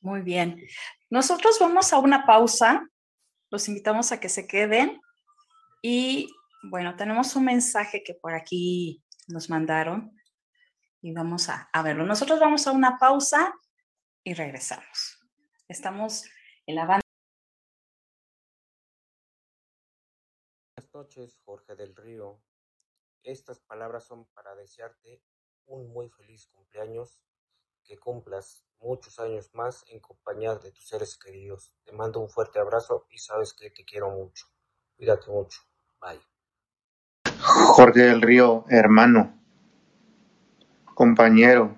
[0.00, 0.66] Muy bien.
[1.10, 2.88] Nosotros vamos a una pausa.
[3.50, 5.00] Los invitamos a que se queden.
[5.82, 6.28] Y
[6.62, 10.14] bueno, tenemos un mensaje que por aquí nos mandaron
[11.02, 12.04] y vamos a, verlo.
[12.04, 13.54] Nosotros vamos a una pausa
[14.22, 15.18] y regresamos.
[15.68, 16.24] Estamos
[16.66, 17.00] en la banda.
[20.76, 22.42] Buenas noches, Jorge del Río.
[23.22, 25.22] Estas palabras son para desearte
[25.66, 27.22] un muy feliz cumpleaños,
[27.84, 31.72] que cumplas muchos años más en compañía de tus seres queridos.
[31.84, 34.46] Te mando un fuerte abrazo y sabes que te quiero mucho.
[34.96, 35.60] Cuídate mucho.
[36.00, 36.20] Bye.
[37.40, 39.38] Jorge del Río, hermano,
[40.94, 41.76] compañero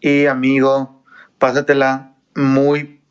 [0.00, 1.04] y amigo,
[1.38, 3.02] pásatela muy,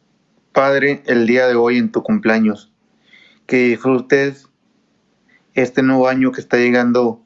[0.51, 2.71] padre el día de hoy en tu cumpleaños.
[3.47, 4.47] Que disfrutes
[5.53, 7.25] este nuevo año que está llegando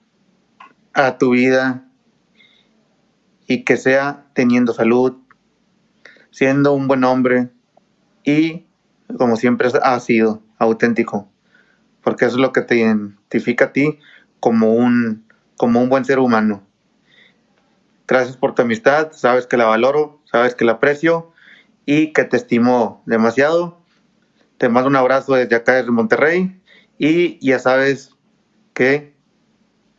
[0.94, 1.88] a tu vida
[3.46, 5.18] y que sea teniendo salud,
[6.30, 7.50] siendo un buen hombre
[8.24, 8.68] y
[9.18, 11.28] como siempre ha sido, auténtico,
[12.04, 13.98] porque eso es lo que te identifica a ti
[14.40, 16.62] como un, como un buen ser humano.
[18.08, 21.32] Gracias por tu amistad, sabes que la valoro, sabes que la aprecio
[21.88, 23.82] y que te estimo demasiado.
[24.60, 26.62] Te mando un abrazo desde acá desde Monterrey
[27.00, 28.12] y ya sabes
[28.76, 29.16] que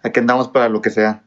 [0.05, 1.25] aquí andamos para lo que sea.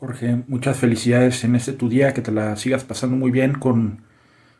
[0.00, 4.04] Jorge, muchas felicidades en este tu día, que te la sigas pasando muy bien con,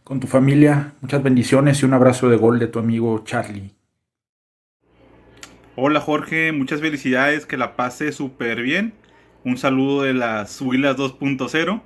[0.02, 0.94] con tu familia.
[1.00, 3.70] Muchas bendiciones y un abrazo de gol de tu amigo Charlie.
[5.76, 8.94] Hola Jorge, muchas felicidades, que la pase súper bien.
[9.44, 11.82] Un saludo de las Huilas 2.0.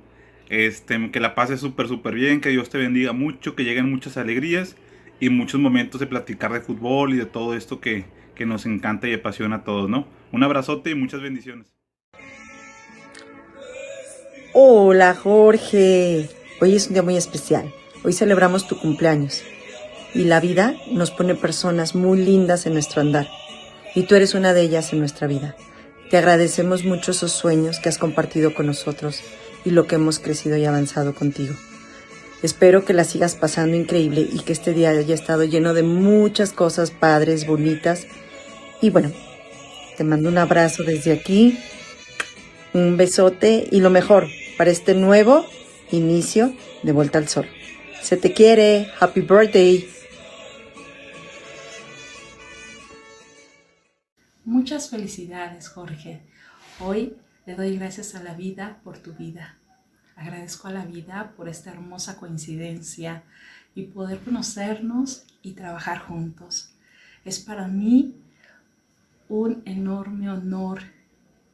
[0.49, 4.17] Este, que la pase súper, súper bien, que Dios te bendiga mucho, que lleguen muchas
[4.17, 4.75] alegrías
[5.19, 9.07] y muchos momentos de platicar de fútbol y de todo esto que, que nos encanta
[9.07, 10.07] y apasiona a todos, ¿no?
[10.31, 11.72] Un abrazote y muchas bendiciones.
[14.55, 16.29] Hola Jorge,
[16.61, 17.73] hoy es un día muy especial.
[18.03, 19.41] Hoy celebramos tu cumpleaños
[20.13, 23.27] y la vida nos pone personas muy lindas en nuestro andar
[23.95, 25.55] y tú eres una de ellas en nuestra vida.
[26.11, 29.21] Te agradecemos mucho esos sueños que has compartido con nosotros
[29.65, 31.55] y lo que hemos crecido y avanzado contigo.
[32.43, 36.53] Espero que la sigas pasando increíble y que este día haya estado lleno de muchas
[36.53, 38.05] cosas padres, bonitas.
[38.83, 39.11] Y bueno,
[39.97, 41.57] te mando un abrazo desde aquí,
[42.75, 45.45] un besote y lo mejor para este nuevo
[45.91, 47.47] inicio de Vuelta al Sol.
[48.01, 48.87] Se te quiere.
[48.99, 49.89] Happy birthday.
[54.45, 56.21] Muchas felicidades, Jorge.
[56.79, 59.57] Hoy le doy gracias a la vida por tu vida.
[60.15, 63.23] Agradezco a la vida por esta hermosa coincidencia
[63.75, 66.69] y poder conocernos y trabajar juntos.
[67.25, 68.15] Es para mí
[69.29, 70.81] un enorme honor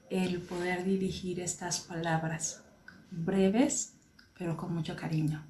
[0.10, 2.64] el poder dirigir estas palabras,
[3.12, 4.00] breves
[4.40, 5.46] pero con mucho cariño.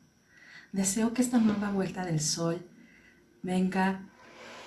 [0.72, 2.68] Deseo que esta nueva vuelta del sol
[3.44, 4.10] venga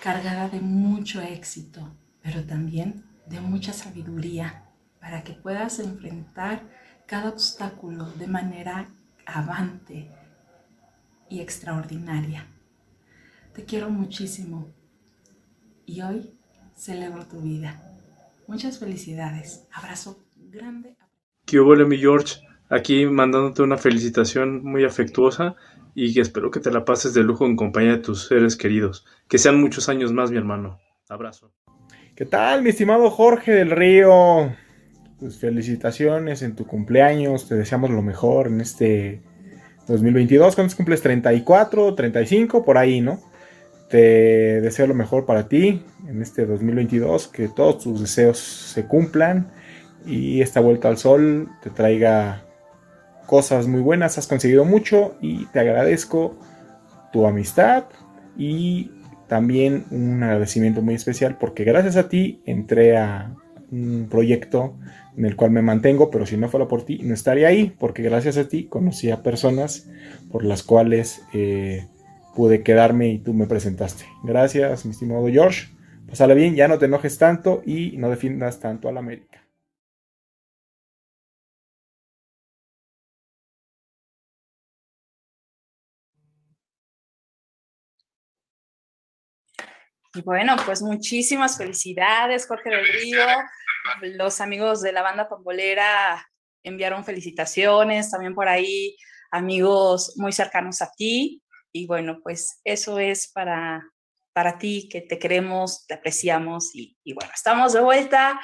[0.00, 4.64] cargada de mucho éxito, pero también de mucha sabiduría,
[5.00, 6.62] para que puedas enfrentar
[7.06, 8.88] cada obstáculo de manera
[9.26, 10.08] avante
[11.28, 12.46] y extraordinaria.
[13.54, 14.68] Te quiero muchísimo
[15.84, 16.32] y hoy
[16.76, 17.98] celebro tu vida.
[18.46, 19.66] Muchas felicidades.
[19.72, 20.96] Abrazo grande.
[21.44, 22.40] ¿Qué hubo, mi George?
[22.72, 25.56] Aquí mandándote una felicitación muy afectuosa
[25.94, 29.04] y espero que te la pases de lujo en compañía de tus seres queridos.
[29.28, 30.80] Que sean muchos años más, mi hermano.
[31.10, 31.52] Abrazo.
[32.16, 34.56] ¿Qué tal, mi estimado Jorge del Río?
[35.20, 37.46] Pues felicitaciones en tu cumpleaños.
[37.46, 39.22] Te deseamos lo mejor en este
[39.86, 40.54] 2022.
[40.54, 41.04] ¿Cuántos cumples?
[41.04, 42.64] ¿34, 35?
[42.64, 43.20] Por ahí, ¿no?
[43.90, 47.28] Te deseo lo mejor para ti en este 2022.
[47.28, 49.52] Que todos tus deseos se cumplan.
[50.06, 52.46] Y esta vuelta al sol te traiga
[53.26, 56.36] cosas muy buenas, has conseguido mucho y te agradezco
[57.12, 57.84] tu amistad
[58.36, 58.90] y
[59.28, 63.34] también un agradecimiento muy especial porque gracias a ti entré a
[63.70, 64.76] un proyecto
[65.16, 68.02] en el cual me mantengo, pero si no fuera por ti no estaría ahí porque
[68.02, 69.88] gracias a ti conocí a personas
[70.30, 71.86] por las cuales eh,
[72.34, 74.04] pude quedarme y tú me presentaste.
[74.22, 75.68] Gracias, mi estimado George.
[76.08, 79.41] Pásale bien, ya no te enojes tanto y no defiendas tanto a la América.
[90.14, 93.24] Y bueno, pues muchísimas felicidades, Jorge del Río.
[94.02, 96.28] Los amigos de la banda pambolera
[96.62, 98.96] enviaron felicitaciones, también por ahí
[99.30, 101.42] amigos muy cercanos a ti.
[101.72, 103.82] Y bueno, pues eso es para,
[104.34, 108.38] para ti, que te queremos, te apreciamos y, bueno, estamos de vuelta.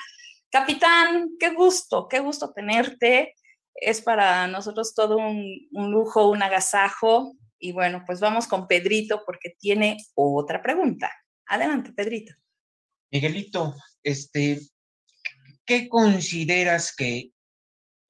[0.50, 3.35] Capitán, qué gusto, qué gusto tenerte.
[3.74, 7.35] Es para nosotros todo un, un lujo, un agasajo.
[7.59, 11.12] Y bueno, pues vamos con Pedrito porque tiene otra pregunta.
[11.49, 12.35] Adelante, Pedrito.
[13.11, 14.61] Miguelito, este,
[15.65, 17.31] ¿qué consideras que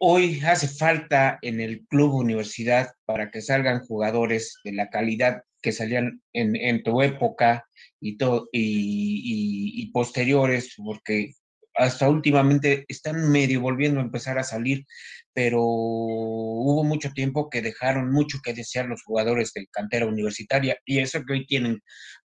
[0.00, 5.70] hoy hace falta en el club universidad para que salgan jugadores de la calidad que
[5.70, 7.64] salían en, tu época
[8.00, 10.74] y, todo, y, y, posteriores?
[10.76, 11.34] Porque
[11.74, 14.84] hasta últimamente están medio volviendo a empezar a salir,
[15.32, 20.98] pero hubo mucho tiempo que dejaron mucho que desear los jugadores del cantera universitaria y
[20.98, 21.80] eso que hoy tienen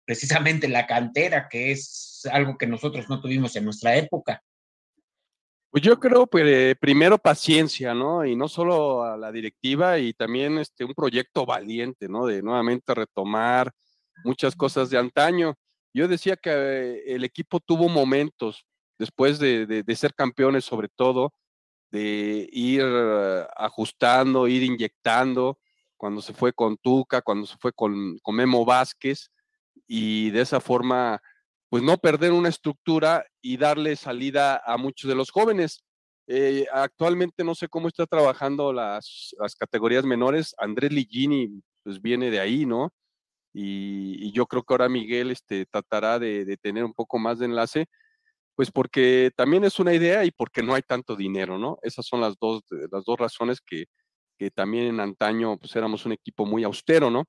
[0.05, 4.41] precisamente la cantera, que es algo que nosotros no tuvimos en nuestra época.
[5.71, 8.23] Pues yo creo, pues, primero paciencia, ¿no?
[8.23, 12.25] Y no solo a la directiva y también este, un proyecto valiente, ¿no?
[12.25, 13.73] De nuevamente retomar
[14.23, 15.55] muchas cosas de antaño.
[15.93, 18.65] Yo decía que el equipo tuvo momentos
[18.97, 21.33] después de, ser campeones, sobre todo,
[21.91, 22.81] de ir
[23.57, 25.59] ajustando, ir inyectando,
[25.97, 29.29] cuando se fue con Tuca, cuando se fue con, con Memo Vázquez,
[29.87, 31.21] y de esa forma
[31.69, 35.83] pues no perder una estructura y darle salida a muchos de los jóvenes.
[36.27, 40.55] Eh, actualmente no sé cómo está trabajando las, categorías menores.
[40.57, 42.93] Andrés Ligini pues viene de ahí, ¿no?
[43.53, 47.87] Y, yo creo que ahora Miguel este, tratará de, tener un poco más de enlace,
[48.55, 51.77] pues porque también es una idea y porque no hay tanto dinero, ¿no?
[51.81, 53.85] Esas son las dos, las dos razones que,
[54.37, 57.25] que también en antaño pues éramos un equipo muy austero, ¿no?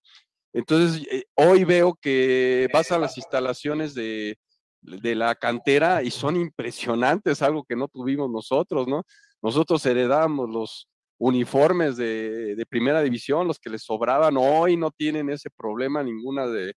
[0.56, 4.38] Entonces, eh, hoy veo que vas a las instalaciones de,
[4.80, 9.02] la cantera y son impresionantes, algo que no tuvimos nosotros, ¿no?
[9.42, 10.88] Nosotros heredamos los
[11.18, 16.72] uniformes de, primera división, los que les sobraban, hoy no tienen ese problema ninguna de,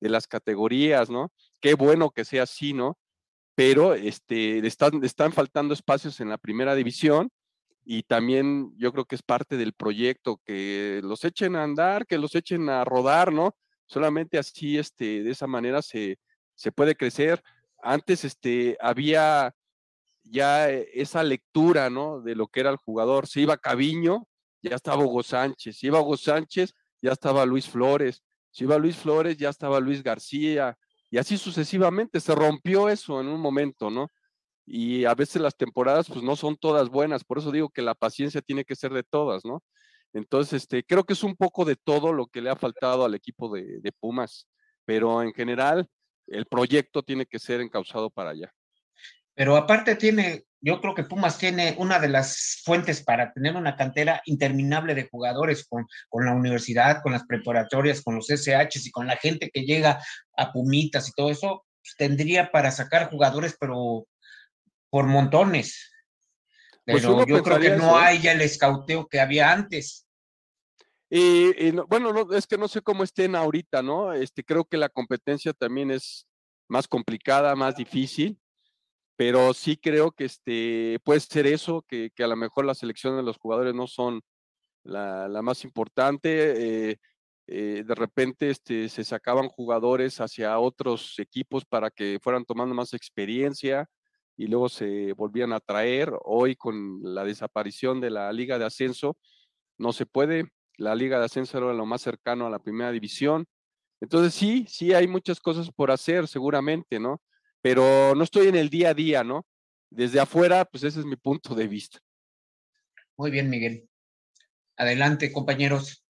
[0.00, 1.30] las categorías, ¿no?
[1.60, 2.96] Qué bueno que sea así, ¿no?
[3.54, 7.28] Pero este, están, están faltando espacios en la primera división
[7.90, 12.18] y también yo creo que es parte del proyecto, que los echen a andar, que
[12.18, 13.56] los echen a rodar, ¿no?
[13.86, 16.18] Solamente así, este, de esa manera se,
[16.54, 17.42] se puede crecer.
[17.82, 19.54] Antes, este, había
[20.22, 22.20] ya esa lectura, ¿no?
[22.20, 23.26] De lo que era el jugador.
[23.26, 24.28] Se iba Caviño,
[24.60, 25.78] ya estaba Hugo Sánchez.
[25.78, 28.22] Se iba Hugo Sánchez, ya estaba Luis Flores.
[28.50, 30.76] Se iba Luis Flores, ya estaba Luis García.
[31.08, 32.20] Y así sucesivamente.
[32.20, 34.10] Se rompió eso en un momento, ¿no?
[34.70, 37.94] Y a veces las temporadas pues no son todas buenas, por eso digo que la
[37.94, 39.62] paciencia tiene que ser de todas, ¿no?
[40.12, 43.14] Entonces, este, creo que es un poco de todo lo que le ha faltado al
[43.14, 44.46] equipo de, Pumas,
[44.84, 45.86] pero en general
[46.26, 48.52] el proyecto tiene que ser encauzado para allá.
[49.34, 53.76] Pero aparte tiene, yo creo que Pumas tiene una de las fuentes para tener una
[53.76, 58.90] cantera interminable de jugadores con, con la universidad, con las preparatorias, con los SHs y
[58.90, 60.02] con la gente que llega
[60.36, 64.06] a Pumitas y todo eso, pues, tendría para sacar jugadores, pero
[64.90, 65.92] por montones.
[66.84, 70.06] Pues Pero yo creo que no hay ya el escauteo que había antes.
[71.10, 74.12] Y, bueno, no, es que no sé cómo estén ahorita, ¿no?
[74.12, 76.26] Este, creo que la competencia también es
[76.68, 78.38] más complicada, más difícil,
[79.16, 83.22] pero sí creo que este, puede ser eso, que, a lo mejor la selección de
[83.22, 84.20] los jugadores no son
[84.84, 86.90] la, más importante.
[86.90, 86.96] Eh,
[87.46, 92.92] eh, de repente este, se sacaban jugadores hacia otros equipos para que fueran tomando más
[92.92, 93.88] experiencia
[94.38, 96.12] y luego se volvían a traer.
[96.24, 99.18] Hoy con la desaparición de la Liga de Ascenso,
[99.76, 100.52] no se puede.
[100.76, 103.46] La Liga de Ascenso era lo más cercano a la primera división.
[104.00, 107.20] Entonces sí, sí hay muchas cosas por hacer seguramente, ¿no?
[107.60, 109.44] Pero no estoy en el día a día, ¿no?
[109.90, 111.98] Desde afuera, pues ese es mi punto de vista.
[113.16, 113.88] Muy bien, Miguel.
[114.76, 116.06] Adelante, compañeros.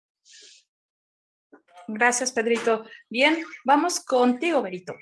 [1.86, 2.84] Gracias, Pedrito.
[3.08, 4.96] Bien, vamos contigo, Berito.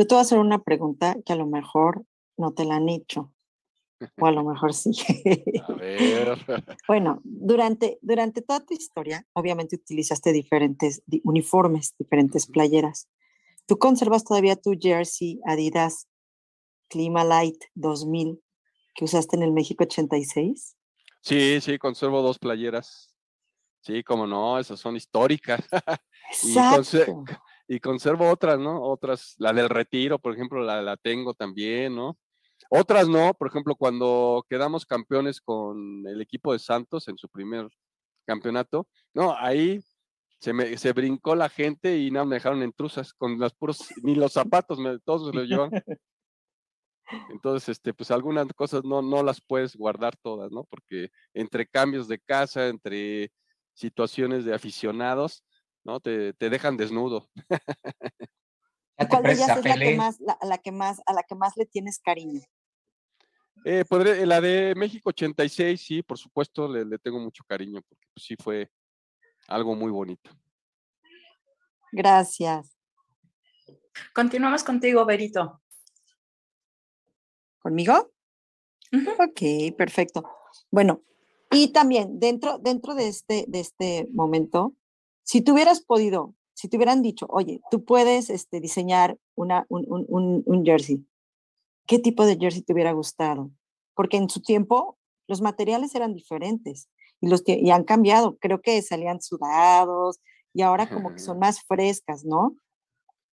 [0.00, 2.06] Yo te voy a hacer una pregunta que a lo mejor
[2.38, 3.34] no te la han hecho,
[4.16, 4.92] o a lo mejor sí.
[5.68, 6.38] A ver.
[6.88, 13.10] bueno, durante, durante toda tu historia, obviamente utilizaste diferentes uniformes, diferentes playeras.
[13.66, 16.08] ¿Tú conservas todavía tu jersey Adidas
[16.88, 18.42] Clima Light 2000
[18.94, 20.78] que usaste en el México 86?
[21.20, 23.14] Sí, sí, conservo dos playeras.
[23.82, 25.60] Sí, como no, esas son históricas.
[26.42, 28.82] Exacto y conservo otras, ¿no?
[28.82, 32.18] Otras, la del retiro, por ejemplo, la, la tengo también, ¿no?
[32.68, 37.68] Otras no, por ejemplo, cuando quedamos campeones con el equipo de Santos en su primer
[38.26, 39.80] campeonato, no, ahí
[40.40, 44.32] se, me, se brincó la gente y no me dejaron entrusas con puros, ni los
[44.32, 45.70] zapatos, me, todos los llevan.
[47.30, 50.64] Entonces, este, pues algunas cosas no, no las puedes guardar todas, ¿no?
[50.64, 53.32] Porque entre cambios de casa, entre
[53.74, 55.44] situaciones de aficionados,
[55.84, 56.00] ¿no?
[56.00, 57.28] Te, dejan desnudo.
[59.08, 61.56] ¿Cuál de ellas es la que, más, a la que más, a la que más
[61.56, 62.42] le tienes cariño?
[63.64, 68.24] Eh, podré, la de México 86, sí, por supuesto, le, tengo mucho cariño, porque pues,
[68.24, 68.70] sí fue
[69.48, 70.30] algo muy bonito.
[71.92, 72.76] Gracias.
[74.14, 75.60] Continuamos contigo, Berito.
[77.58, 78.12] ¿Conmigo?
[79.18, 80.24] Ok, perfecto.
[80.70, 81.02] Bueno,
[81.50, 84.74] y también dentro, dentro de, este, de este momento,
[85.30, 90.64] si tú hubieras podido, si te hubieran dicho, oye, tú puedes este, diseñar una, un,
[90.64, 91.06] jersey,
[91.86, 93.52] ¿qué tipo de jersey te hubiera gustado?
[93.94, 98.38] Porque en su tiempo los materiales eran diferentes y, los, y han cambiado.
[98.40, 100.18] Creo que salían sudados
[100.52, 102.56] y ahora como que son más frescas, ¿no?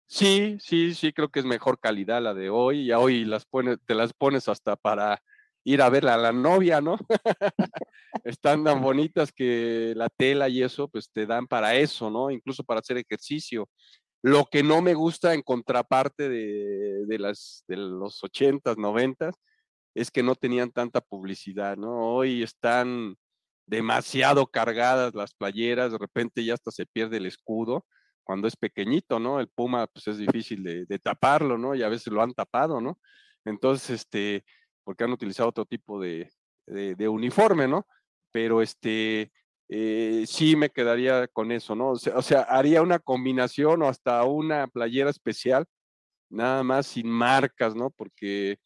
[0.06, 2.82] Sí, sí, sí, creo que es mejor calidad la de hoy.
[2.82, 3.48] Y hoy las
[3.84, 5.20] te las pones hasta para
[5.64, 6.98] ir a ver a la novia, ¿no?
[8.24, 12.30] Están tan bonitas que la tela y eso, pues te dan para eso, ¿no?
[12.30, 13.68] Incluso para hacer ejercicio.
[14.22, 19.34] Lo que no me gusta en contraparte de, de las, de los ochentas, noventas,
[19.94, 22.14] es que no tenían tanta publicidad, ¿no?
[22.14, 23.16] Hoy están
[23.66, 27.86] demasiado cargadas las playeras, de repente ya hasta se pierde el escudo
[28.24, 29.40] cuando es pequeñito, ¿no?
[29.40, 31.74] El puma, pues es difícil de, de taparlo, ¿no?
[31.74, 32.98] Y a veces lo han tapado, ¿no?
[33.44, 34.44] Entonces, este,
[34.90, 36.28] porque han utilizado otro tipo de,
[37.08, 37.86] uniforme, ¿no?
[38.32, 39.30] Pero este,
[39.68, 41.90] eh, sí me quedaría con eso, ¿no?
[41.90, 45.64] O sea, haría una combinación o hasta una playera especial,
[46.28, 47.90] nada más sin marcas, ¿no?
[47.90, 48.58] Porque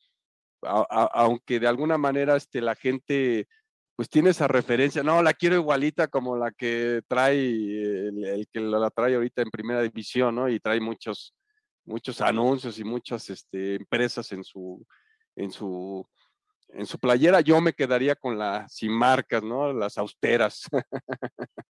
[0.62, 3.46] aunque de alguna manera este, la gente
[3.94, 8.88] pues tiene esa referencia, no, la quiero igualita como la que trae el, que la
[8.88, 10.48] trae ahorita en primera división, ¿no?
[10.48, 11.34] Y trae muchos,
[11.84, 14.86] muchos anuncios y muchas este, empresas en su,
[15.36, 16.06] en su,
[16.74, 17.40] en su playera.
[17.40, 19.72] Yo me quedaría con las sin marcas, ¿no?
[19.72, 20.68] Las austeras.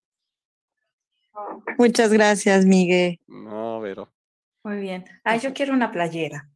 [1.79, 3.21] Muchas gracias, Miguel.
[3.27, 4.13] No, pero.
[4.63, 5.05] Muy bien.
[5.25, 6.49] Ay, yo quiero una playera.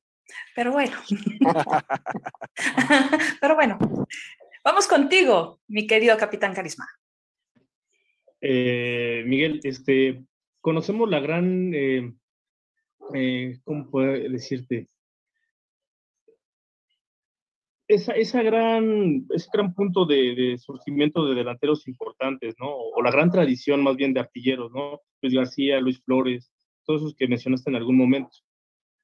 [0.55, 0.97] Pero bueno.
[3.41, 3.79] pero bueno.
[4.65, 6.87] Vamos contigo, mi querido capitán Carisma.
[8.41, 10.23] Eh, Miguel, este,
[10.61, 12.13] conocemos la gran, eh,
[13.15, 14.89] eh, ¿cómo puedo decirte?
[17.89, 22.71] Esa, esa gran, ese gran punto de, surgimiento de delanteros importantes, ¿no?
[22.71, 25.01] O la gran tradición más bien de artilleros, ¿no?
[25.23, 26.53] Luis García, Luis Flores,
[26.85, 28.37] todos esos que mencionaste en algún momento.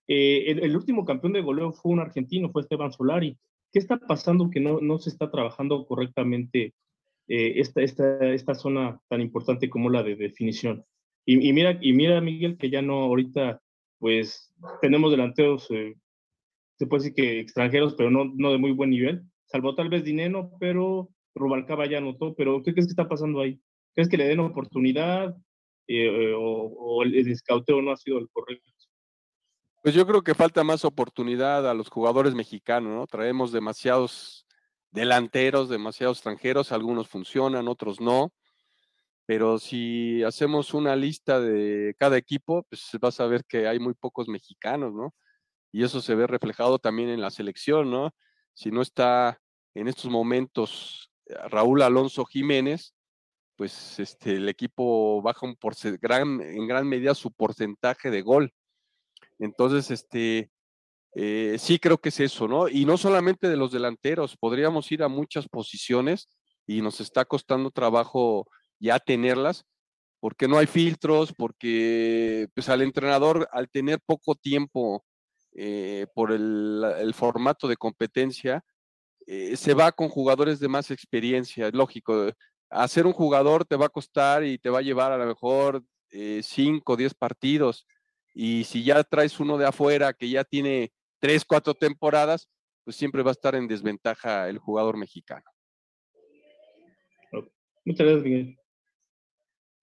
[0.07, 3.39] Eh, el, último campeón de goleo fue un argentino, fue Esteban Solari.
[3.73, 6.75] ¿Qué está pasando que no, no se está trabajando correctamente
[7.27, 10.85] eh, esta, esta, esta zona tan importante como la de definición?
[11.25, 13.63] Y, y, mira, y mira, Miguel, que ya no ahorita,
[13.99, 15.95] pues tenemos delanteros eh,
[16.77, 20.05] se puede decir que extranjeros, pero no, no de muy buen nivel, salvo tal vez
[20.05, 23.61] Dineno, pero Rubalcaba ya anotó, pero ¿qué crees que está pasando ahí?
[23.95, 25.35] ¿Crees que le den oportunidad
[25.87, 28.71] eh, o, el, el escauteo no ha sido el correcto?
[29.83, 33.07] Pues yo creo que falta más oportunidad a los jugadores mexicanos, ¿no?
[33.07, 34.47] Traemos demasiados
[34.91, 38.33] delanteros, demasiados extranjeros, algunos funcionan, otros no.
[39.27, 43.93] Pero si hacemos una lista de cada equipo, pues vas a ver que hay muy
[43.93, 45.15] pocos mexicanos, ¿no?
[45.75, 48.15] Y eso se ve reflejado también en la selección, ¿no?
[48.53, 49.41] Si no está
[49.75, 52.95] en estos momentos eh, Raúl Alonso Jiménez,
[53.57, 55.59] pues este, el equipo baja un
[56.01, 58.53] gran, en gran medida su porcentaje de gol.
[59.41, 60.53] Entonces, este,
[61.17, 62.69] eh, sí creo que es eso, ¿no?
[62.69, 66.29] Y no solamente de los delanteros, podríamos ir a muchas posiciones
[66.69, 68.47] y nos está costando trabajo
[68.79, 69.65] ya tenerlas,
[70.21, 75.05] porque no hay filtros, porque pues al entrenador al tener poco tiempo
[75.55, 78.65] eh, por el, formato de competencia,
[79.27, 81.69] eh, se va con jugadores de más experiencia.
[81.69, 82.31] Es lógico,
[82.71, 85.83] hacer un jugador te va a costar y te va a llevar a lo mejor
[86.11, 87.87] 5 o 10 partidos.
[88.35, 92.49] Y si ya traes uno de afuera que ya tiene 3, 4 temporadas,
[92.85, 95.45] pues siempre va a estar en desventaja el jugador mexicano.
[97.85, 98.59] Muchas gracias, Miguel.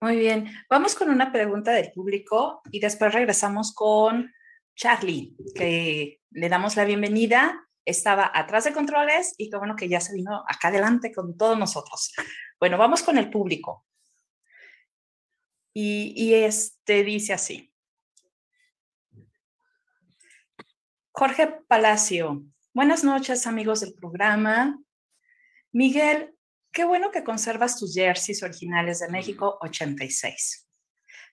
[0.02, 4.34] Muy bien, vamos con una pregunta del público y después regresamos con
[4.76, 7.68] Charlie, que le damos la bienvenida.
[7.86, 11.58] Estaba atrás de controles y qué bueno que ya se vino acá adelante con todos
[11.58, 12.14] nosotros.
[12.60, 13.86] Bueno, vamos con el público.
[15.74, 17.74] Y, y este dice así.
[21.12, 22.44] Jorge Palacio,
[22.74, 24.80] buenas noches amigos del programa.
[25.72, 26.36] Miguel,
[26.72, 30.71] qué bueno que conservas tus jerseys originales de México 86.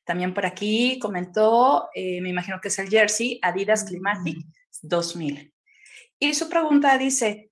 [0.09, 4.39] También por aquí comentó, eh, me imagino que es el jersey Adidas Climatic
[4.81, 5.53] 2000.
[6.19, 7.51] Y su pregunta dice,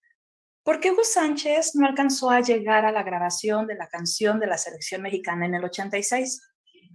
[0.63, 4.47] ¿por qué Hugo Sánchez no alcanzó a llegar a la grabación de la canción de
[4.47, 6.41] la selección mexicana en el 86?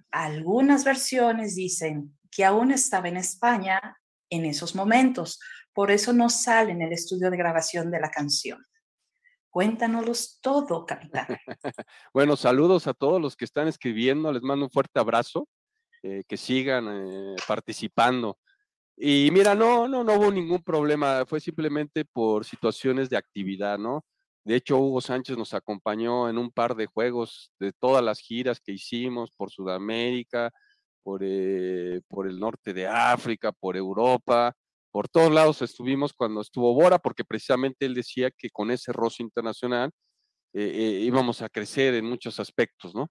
[0.10, 4.00] Algunas versiones dicen que aún estaba en España
[4.32, 5.40] en esos momentos,
[5.74, 8.66] por eso no sale en el estudio de grabación de la canción.
[9.52, 11.28] Cuéntanos todo, capitán.
[12.14, 15.46] bueno, saludos a todos los que están escribiendo, les mando un fuerte abrazo,
[16.04, 18.38] eh, que sigan eh, participando.
[18.96, 24.06] Y mira, no, no, no hubo ningún problema, fue simplemente por situaciones de actividad, ¿no?
[24.46, 28.62] De hecho, Hugo Sánchez nos acompañó en un par de juegos de todas las giras
[28.62, 30.50] que hicimos por Sudamérica,
[31.04, 34.54] por, eh, por el norte de África, por Europa,
[34.92, 39.24] por todos lados estuvimos cuando estuvo Bora, porque precisamente él decía que con ese roce
[39.24, 39.92] internacional
[40.54, 43.10] eh, eh, íbamos a crecer en muchos aspectos, ¿no?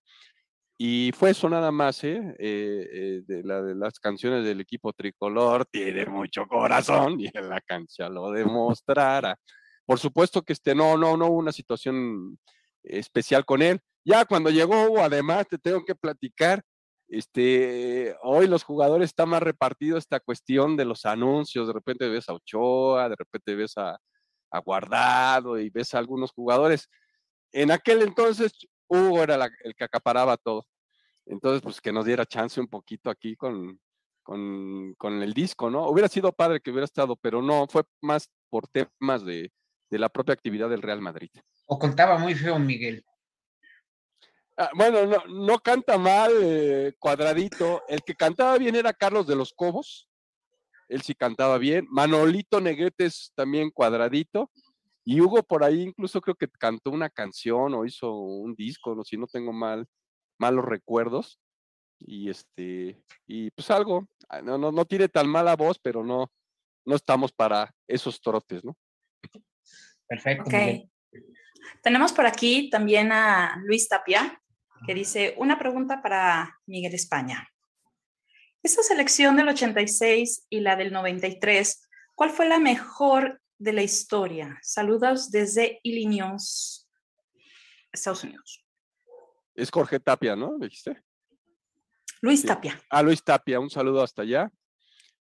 [0.83, 2.35] Y fue eso nada más, ¿eh?
[2.39, 7.61] eh, de, la, de las canciones del equipo tricolor, tiene mucho corazón y en la
[7.61, 9.37] cancha lo demostrará.
[9.85, 12.39] Por supuesto que este, no, no, no hubo una situación
[12.83, 13.78] especial con él.
[14.07, 16.62] Ya cuando llegó, además, te tengo que platicar,
[17.11, 22.29] este, hoy los jugadores están más repartidos esta cuestión de los anuncios, de repente ves
[22.29, 23.99] a Ochoa, de repente ves a,
[24.51, 26.89] a Guardado y ves a algunos jugadores.
[27.53, 28.53] En aquel entonces
[28.89, 30.67] Hugo era el que acaparaba todo.
[31.27, 33.79] Entonces, pues que nos diera chance un poquito aquí con,
[34.23, 35.89] con, el disco, ¿no?
[35.89, 39.53] Hubiera sido padre que hubiera estado, pero no, fue más por temas de,
[39.91, 41.31] la propia actividad del Real Madrid.
[41.67, 43.05] O contaba muy feo Miguel.
[44.61, 47.83] Ah, bueno, no, no, canta mal, eh, cuadradito.
[47.89, 50.07] El que cantaba bien era Carlos de los Cobos.
[50.87, 51.87] Él sí cantaba bien.
[51.89, 54.51] Manolito Negretes también cuadradito.
[55.03, 59.03] Y Hugo por ahí incluso creo que cantó una canción o hizo un disco, no
[59.03, 59.87] si no tengo mal,
[60.39, 61.41] malos recuerdos.
[61.99, 66.31] Y este, y pues algo, ah, no, no, no tiene tan mala voz, pero no,
[66.85, 68.77] no estamos para esos trotes, ¿no?
[70.07, 70.51] Perfecto.
[71.83, 74.39] Tenemos por aquí también a Luis Tapia,
[74.87, 77.49] que dice, una pregunta para Miguel España.
[78.62, 84.59] Esta selección del 86 y la del 93, ¿cuál fue la mejor de la historia.
[84.62, 86.89] Saludos desde Illinois,
[87.93, 88.64] Estados Unidos.
[89.55, 90.59] Es Jorge Tapia, ¿no?
[90.59, 91.05] dijiste?
[92.22, 92.81] Luis Tapia.
[92.89, 94.51] Ah, Luis Tapia, un saludo hasta allá.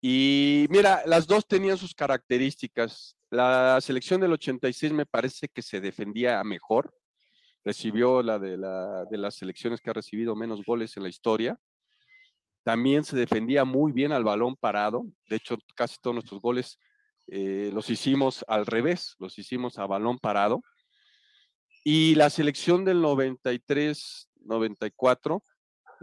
[0.01, 3.17] Y mira, las dos tenían sus características.
[3.29, 6.93] La selección del 86 me parece que se defendía mejor.
[7.63, 11.57] Recibió la de, la de las selecciones que ha recibido menos goles en la historia.
[12.63, 15.05] También se defendía muy bien al balón parado.
[15.29, 16.79] De hecho, casi todos nuestros goles
[17.27, 20.61] eh, los hicimos al revés, los hicimos a balón parado.
[21.83, 25.43] Y la selección del 93-94,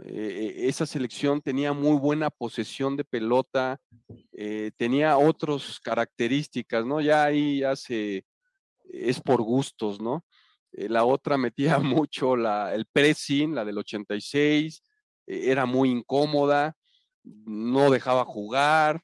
[0.05, 3.81] eh, esa selección tenía muy buena posesión de pelota,
[4.33, 7.01] eh, tenía otras características, ¿no?
[7.01, 8.23] Ya ahí ya se,
[8.85, 10.23] es por gustos, ¿no?
[10.71, 14.83] La otra metía mucho la, el pressing, la del 86,
[15.27, 16.75] era muy incómoda,
[17.23, 19.01] no dejaba jugar,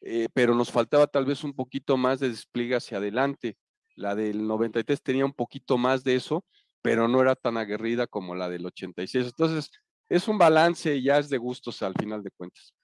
[0.00, 3.56] eh, pero nos faltaba tal vez un poquito más de despliegue hacia adelante.
[3.96, 6.44] La del 93 tenía un poquito más de eso,
[6.82, 9.26] pero no era tan aguerrida como la del 86.
[9.26, 9.70] Entonces,
[10.08, 12.74] es un balance y ya es de gustos al final de cuentas.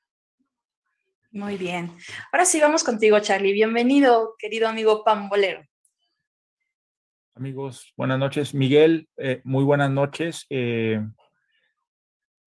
[1.31, 1.95] Muy bien.
[2.33, 3.53] Ahora sí vamos contigo, Charlie.
[3.53, 5.63] Bienvenido, querido amigo Pambolero.
[7.37, 8.55] Amigos, buenas noches.
[8.55, 10.47] Miguel, eh, muy buenas noches.
[10.49, 11.07] Eh,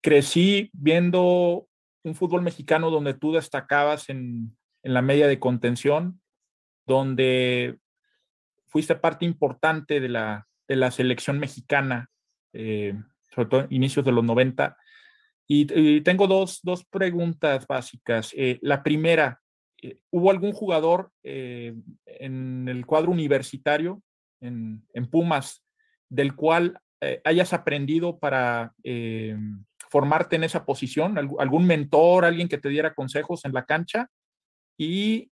[0.02, 1.68] crecí viendo
[2.04, 6.20] un fútbol mexicano donde tú destacabas en, en la media de contención,
[6.88, 7.78] donde
[8.66, 12.10] fuiste parte importante de la, de la selección mexicana,
[12.54, 12.96] eh,
[13.36, 14.76] sobre todo inicios de los 90.
[15.48, 18.34] Y, tengo dos, preguntas básicas.
[18.62, 19.40] La primera,
[20.10, 24.02] ¿hubo algún jugador en el cuadro universitario,
[24.42, 25.64] en, Pumas,
[26.10, 26.80] del cual
[27.24, 28.74] hayas aprendido para
[29.90, 31.18] formarte en esa posición?
[31.18, 34.10] ¿Algún mentor, alguien que te diera consejos en la cancha?
[34.78, 35.32] ¿Y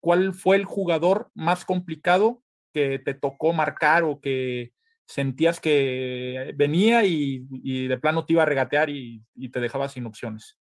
[0.00, 2.42] cuál fue el jugador más complicado
[2.72, 4.72] que te tocó marcar o que
[5.06, 10.56] sentías que venía y, de plano te iba a regatear y, te dejaba sin opciones?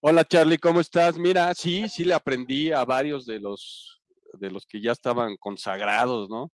[0.00, 1.18] Hola Charlie, ¿cómo estás?
[1.18, 3.99] Mira, sí, sí le aprendí a varios de los
[4.34, 6.52] de los que ya estaban consagrados, ¿no?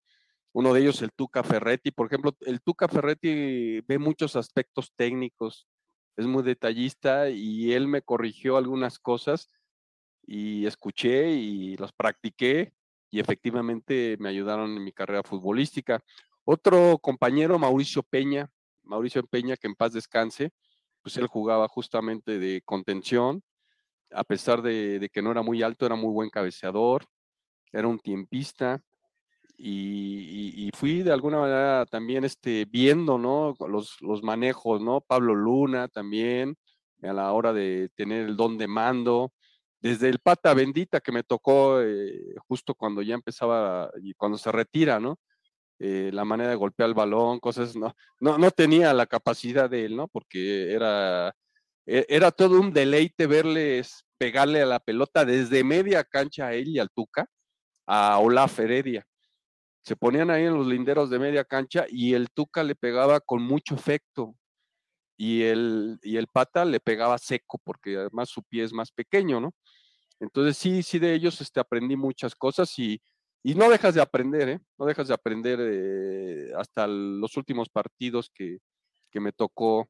[0.53, 5.67] Uno de ellos, el Tuca Ferretti, por ejemplo, el Tuca Ferretti ve muchos aspectos técnicos,
[6.15, 9.49] es muy detallista y él me corrigió algunas cosas
[10.25, 12.73] y escuché y los practiqué
[13.09, 16.03] y efectivamente me ayudaron en mi carrera futbolística.
[16.45, 18.49] Otro compañero, Mauricio Peña,
[18.83, 20.51] Mauricio Peña, que en paz descanse,
[21.01, 23.43] pues él jugaba justamente de contención,
[24.11, 27.05] a pesar de, que no era muy alto, era muy buen cabeceador,
[27.73, 28.81] era un tiempista,
[29.57, 33.55] y, fui de alguna manera también este, viendo ¿no?
[33.67, 35.01] los, los manejos, ¿no?
[35.01, 36.57] Pablo Luna también,
[37.01, 39.31] a la hora de tener el don de mando,
[39.79, 44.51] desde el pata bendita que me tocó eh, justo cuando ya empezaba y cuando se
[44.51, 45.19] retira, ¿no?
[45.79, 49.85] Eh, la manera de golpear el balón, cosas, no, no, no tenía la capacidad de
[49.85, 50.07] él, ¿no?
[50.07, 51.35] Porque era,
[51.85, 56.69] e, era todo un deleite verles pegarle a la pelota desde media cancha a él
[56.69, 57.27] y al Tuca,
[57.85, 59.05] a Olaf Heredia.
[59.81, 63.41] Se ponían ahí en los linderos de media cancha y el Tuca le pegaba con
[63.43, 64.35] mucho efecto.
[65.17, 69.39] Y el, y el pata le pegaba seco porque además su pie es más pequeño,
[69.39, 69.53] ¿no?
[70.19, 73.01] Entonces sí, sí de ellos este, aprendí muchas cosas y,
[73.43, 74.59] no dejas de aprender, ¿eh?
[74.77, 78.59] No dejas de aprender eh, hasta los últimos partidos que,
[79.15, 79.87] me tocó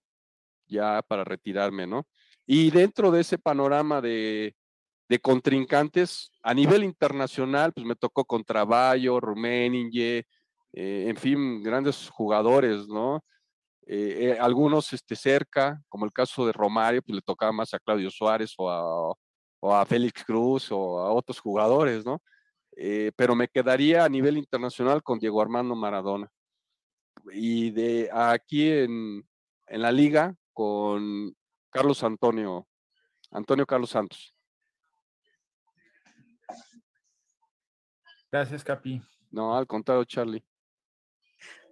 [0.65, 2.07] ya para retirarme, ¿no?
[2.45, 4.55] Y dentro de ese panorama de,
[5.13, 10.25] de contrincantes a nivel internacional, pues me tocó contra Bayo, Rummenigge,
[10.73, 13.23] eh, en fin, grandes jugadores, ¿no?
[13.85, 17.79] Eh, eh, algunos este, cerca, como el caso de Romario, pues le tocaba más a
[17.79, 19.13] Claudio Suárez o a,
[19.59, 22.19] o a Félix Cruz o a otros jugadores, ¿no?
[23.15, 26.27] pero me quedaría a nivel internacional con Diego Armando Maradona.
[27.31, 29.23] Y de aquí en,
[29.67, 31.35] en la liga con
[31.69, 32.67] Carlos Antonio,
[33.29, 34.32] Antonio Carlos Santos.
[38.33, 38.99] Gracias, Capi.
[39.29, 40.43] No, al contrario, Charlie.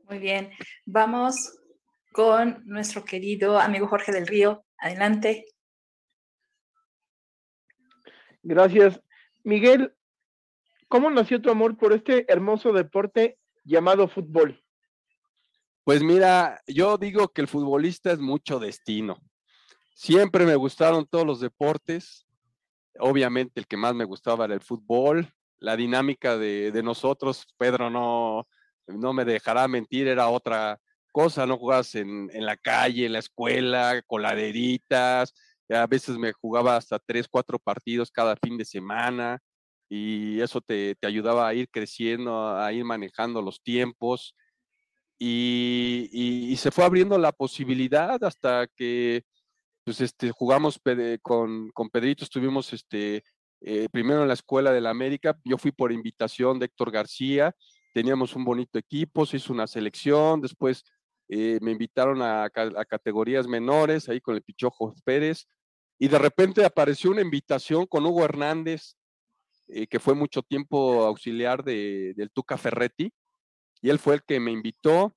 [0.08, 0.52] Muy bien.
[0.86, 1.58] Vamos
[2.12, 4.64] con nuestro querido amigo Jorge del Río.
[4.78, 5.48] Adelante.
[8.44, 9.02] Gracias.
[9.44, 9.96] Miguel,
[10.88, 14.64] ¿cómo nació tu amor por este hermoso deporte llamado fútbol?
[15.84, 19.18] Pues mira, yo digo que el futbolista es mucho destino.
[19.96, 22.28] Siempre me gustaron todos los deportes.
[23.00, 25.28] Obviamente el que más me gustaba era el fútbol.
[25.62, 28.48] La dinámica de, nosotros, Pedro no,
[28.88, 30.78] no me dejará mentir, era otra
[31.14, 35.34] cosa, no jugabas en, en la calle, en la escuela, coladeritas,
[35.70, 39.40] a veces me jugaba hasta tres, cuatro partidos cada fin de semana
[39.90, 44.36] y eso te, te ayudaba a ir creciendo, a ir manejando los tiempos
[45.24, 49.24] y, se fue abriendo la posibilidad hasta que
[49.84, 50.80] pues este, jugamos
[51.22, 53.24] con, con Pedrito, estuvimos este,
[53.62, 57.56] eh, primero en la Escuela de la América, yo fui por invitación de Héctor García,
[57.94, 60.84] teníamos un bonito equipo, se hizo una selección, después
[61.30, 65.48] eh, me invitaron a, categorías menores, ahí con el Pichojo Pérez,
[66.00, 68.96] y de repente apareció una invitación con Hugo Hernández,
[69.68, 73.14] eh, que fue mucho tiempo auxiliar de, del Tuca Ferretti,
[73.82, 75.16] y él fue el que me invitó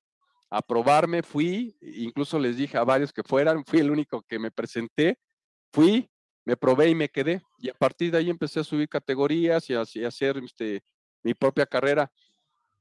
[0.51, 4.51] a probarme, fui, incluso les dije a varios que fueran, fui el único que me
[4.51, 5.17] presenté,
[5.73, 6.09] fui,
[6.45, 9.73] me probé y me quedé, y a partir de ahí empecé a subir categorías y
[9.73, 10.83] a, hacer este,
[11.23, 12.11] mi propia carrera.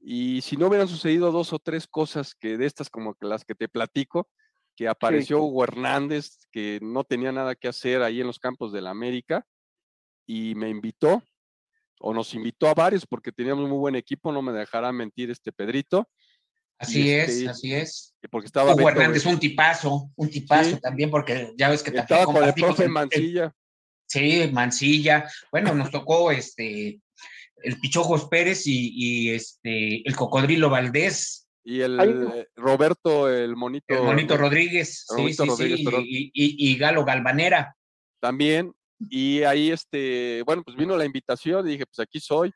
[0.01, 3.45] Y si no hubieran sucedido dos o tres cosas que de estas como que las
[3.45, 4.29] que te platico,
[4.77, 8.83] que apareció Hugo Hernández, que no tenía nada que hacer ahí en los campos de
[8.83, 9.47] la América,
[10.27, 11.23] y me invitó,
[12.01, 15.31] o nos invitó a varios porque teníamos un muy buen equipo, no me dejará mentir
[15.31, 16.09] este Pedrito.
[16.79, 18.15] Así es, este, así es.
[18.31, 22.43] Porque estaba Hugo Hernández, un tipazo, un tipazo también, porque ya ves que estaba con
[22.43, 23.53] el profe Mancilla.
[24.07, 25.29] sí, Mancilla.
[25.51, 27.01] Bueno, nos tocó este
[27.63, 31.49] el Pichojos Pérez y, este el Cocodrilo Valdés.
[31.65, 33.95] Y el eh, Roberto, el monito.
[33.95, 37.75] El monito Rodríguez, sí, sí, sí, y, Galo Galvanera.
[38.21, 38.73] También,
[39.09, 42.53] y ahí, este, bueno, pues vino la invitación y dije, pues aquí soy.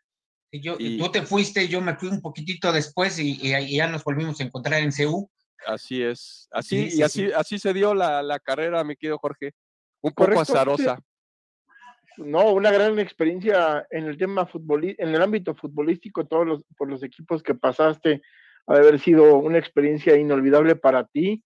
[0.51, 4.41] Y yo, tú te fuiste, yo me fui un poquitito después y, ya nos volvimos
[4.41, 5.31] a encontrar en CEU.
[5.67, 9.53] Así es, así, y así, así se dio la, carrera, mi querido Jorge,
[10.01, 11.03] un poco azarosa.
[12.17, 16.89] No, una gran experiencia en el tema futbolístico, en el ámbito futbolístico, todos los, por
[16.89, 18.23] los equipos que pasaste,
[18.67, 21.45] ha de haber sido una experiencia inolvidable para ti.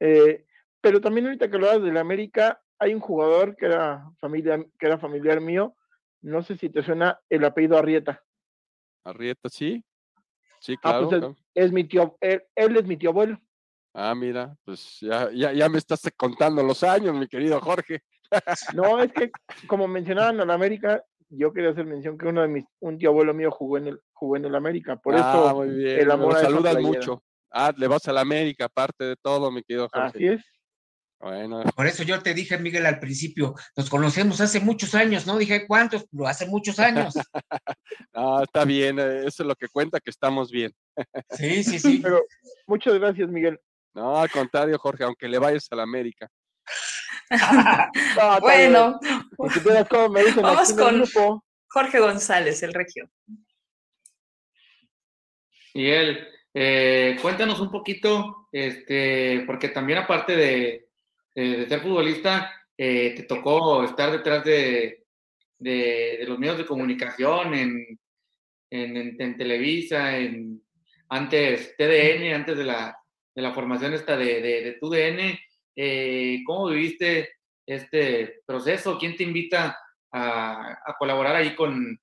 [0.00, 0.44] Eh,
[0.80, 4.98] pero también ahorita que hablabas la América, hay un jugador que era, familia, que era
[4.98, 5.74] familiar mío,
[6.24, 8.22] no sé si te suena el apellido Arrieta.
[9.04, 9.84] Arrieta, sí.
[10.58, 11.36] Sí, ah, pues claro.
[11.54, 13.38] es, mi tío, él, es mi tío abuelo.
[13.92, 18.02] Ah, mira, pues ya, ya, ya me estás contando los años, mi querido Jorge.
[18.74, 19.30] No, es que
[19.68, 23.34] como mencionaban en América, yo quería hacer mención que uno de mis, un tío abuelo
[23.34, 24.96] mío jugó en el, jugó en el América.
[24.96, 26.00] Por ah, eso muy bien.
[26.00, 27.22] el amor saludas mucho.
[27.50, 30.08] Ah, le vas a la América, aparte de todo, mi querido Jorge.
[30.08, 30.53] Así es.
[31.74, 35.38] Por eso yo te dije, Miguel, al principio, nos conocemos hace muchos años, ¿no?
[35.38, 36.06] Dije, ¿cuántos?
[36.12, 37.14] Lo hace muchos años.
[38.12, 40.72] no, está bien, eh, eso es lo que cuenta, que estamos bien.
[41.30, 42.00] sí, sí, sí.
[42.02, 42.22] Pero
[42.66, 43.58] muchas gracias, Miguel.
[43.94, 46.28] No, al contrario, Jorge, aunque le vayas a la América.
[48.40, 49.00] bueno,
[49.38, 53.08] vamos con Jorge González, el regio.
[55.72, 60.83] Y él, eh, cuéntanos un poquito, este, porque también aparte de,
[61.34, 65.04] eh, de ser futbolista, eh, te tocó estar detrás de,
[66.26, 67.98] los medios de comunicación, en,
[69.36, 70.60] Televisa, en
[71.08, 75.38] antes TDN, antes de la, formación esta de, de, TUDN.
[75.76, 77.30] Eh, ¿Cómo viviste
[77.66, 78.98] este proceso?
[78.98, 79.76] ¿Quién te invita
[80.12, 81.98] a, colaborar ahí con,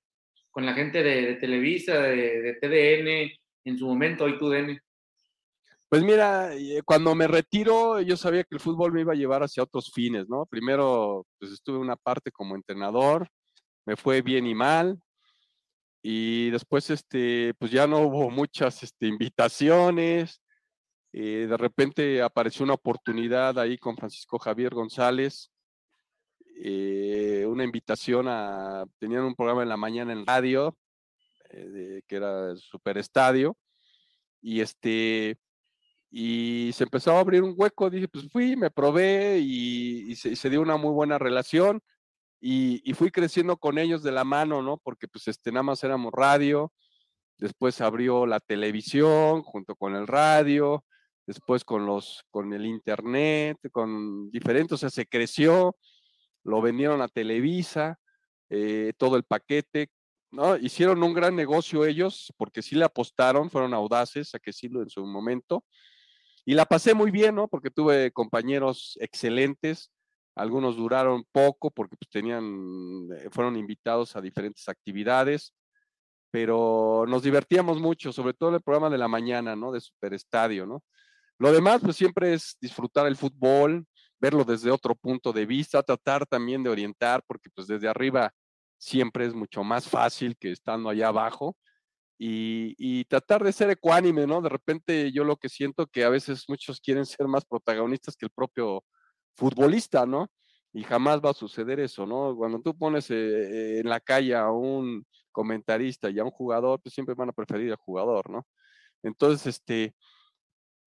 [0.50, 4.80] con, la gente de, Televisa, de, TDN, en su momento, hoy TUDN?
[5.92, 9.42] Pues mira, eh, cuando me retiro, yo sabía que el fútbol me iba a llevar
[9.42, 10.46] hacia otros fines, ¿no?
[10.46, 13.28] Primero, pues estuve una parte como entrenador,
[13.84, 14.98] me fue bien y mal,
[16.02, 20.40] y después, este, pues ya no hubo muchas este, invitaciones,
[21.12, 25.50] Eh, de repente apareció una oportunidad ahí con Francisco Javier González,
[26.64, 30.74] eh, una invitación a, tenían un programa en la mañana en radio,
[31.50, 33.58] que era Super Estadio,
[34.40, 35.36] y este,
[36.14, 40.60] y se empezó a abrir un hueco, dije, pues fui, me probé y, se, dio
[40.60, 41.80] una muy buena relación
[42.38, 44.76] y, y, fui creciendo con ellos de la mano, ¿no?
[44.76, 46.70] Porque pues este, nada más éramos radio,
[47.38, 50.84] después abrió la televisión junto con el radio,
[51.26, 55.76] después con los, con el internet, con diferentes, o sea, se creció,
[56.44, 57.98] lo vendieron a Televisa,
[58.50, 59.88] eh, todo el paquete,
[60.30, 60.56] ¿no?
[60.58, 64.90] Hicieron un gran negocio ellos, porque sí le apostaron, fueron audaces, a que sí en
[64.90, 65.64] su momento,
[66.44, 67.48] y la pasé muy bien, ¿no?
[67.48, 69.90] Porque tuve compañeros excelentes,
[70.34, 75.54] algunos duraron poco porque pues, tenían, eh, fueron invitados a diferentes actividades,
[76.30, 79.70] pero nos divertíamos mucho, sobre todo el programa de la mañana, ¿no?
[79.70, 80.82] De Superestadio, ¿no?
[81.38, 83.84] Lo demás, pues siempre es disfrutar el fútbol,
[84.18, 88.32] verlo desde otro punto de vista, tratar también de orientar, porque pues desde arriba
[88.78, 91.56] siempre es mucho más fácil que estando allá abajo.
[92.18, 94.40] Y, tratar de ser ecuánime, ¿no?
[94.40, 98.26] De repente yo lo que siento que a veces muchos quieren ser más protagonistas que
[98.26, 98.84] el propio
[99.34, 100.30] futbolista, ¿no?
[100.72, 102.36] Y jamás va a suceder eso, ¿no?
[102.36, 106.94] Cuando tú pones eh, en la calle a un comentarista y a un jugador, pues
[106.94, 108.46] siempre van a preferir al jugador, ¿no?
[109.02, 109.94] Entonces, este,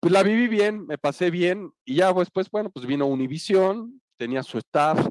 [0.00, 4.42] pues la viví bien, me pasé bien y ya después, bueno, pues vino Univisión, tenía
[4.42, 5.06] su staff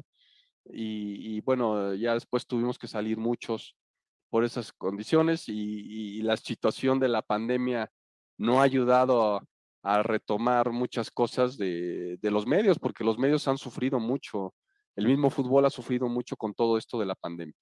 [0.64, 3.76] y, bueno, ya después tuvimos que salir muchos
[4.30, 7.90] por esas condiciones y, la situación de la pandemia
[8.38, 14.00] no ha ayudado a, retomar muchas cosas de, los medios, porque los medios han sufrido
[14.00, 14.52] mucho,
[14.96, 17.54] el mismo fútbol ha sufrido mucho con todo esto de la pandemia.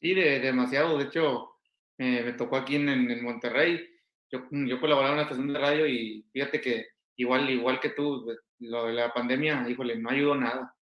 [0.00, 1.50] Sí, de, demasiado, de hecho,
[1.98, 3.90] eh, me tocó aquí en, en Monterrey
[4.30, 6.86] yo, yo colaboraba en una estación de radio y fíjate que
[7.16, 8.26] igual, igual que tú,
[8.60, 10.74] lo de la pandemia, híjole, no ayudó nada.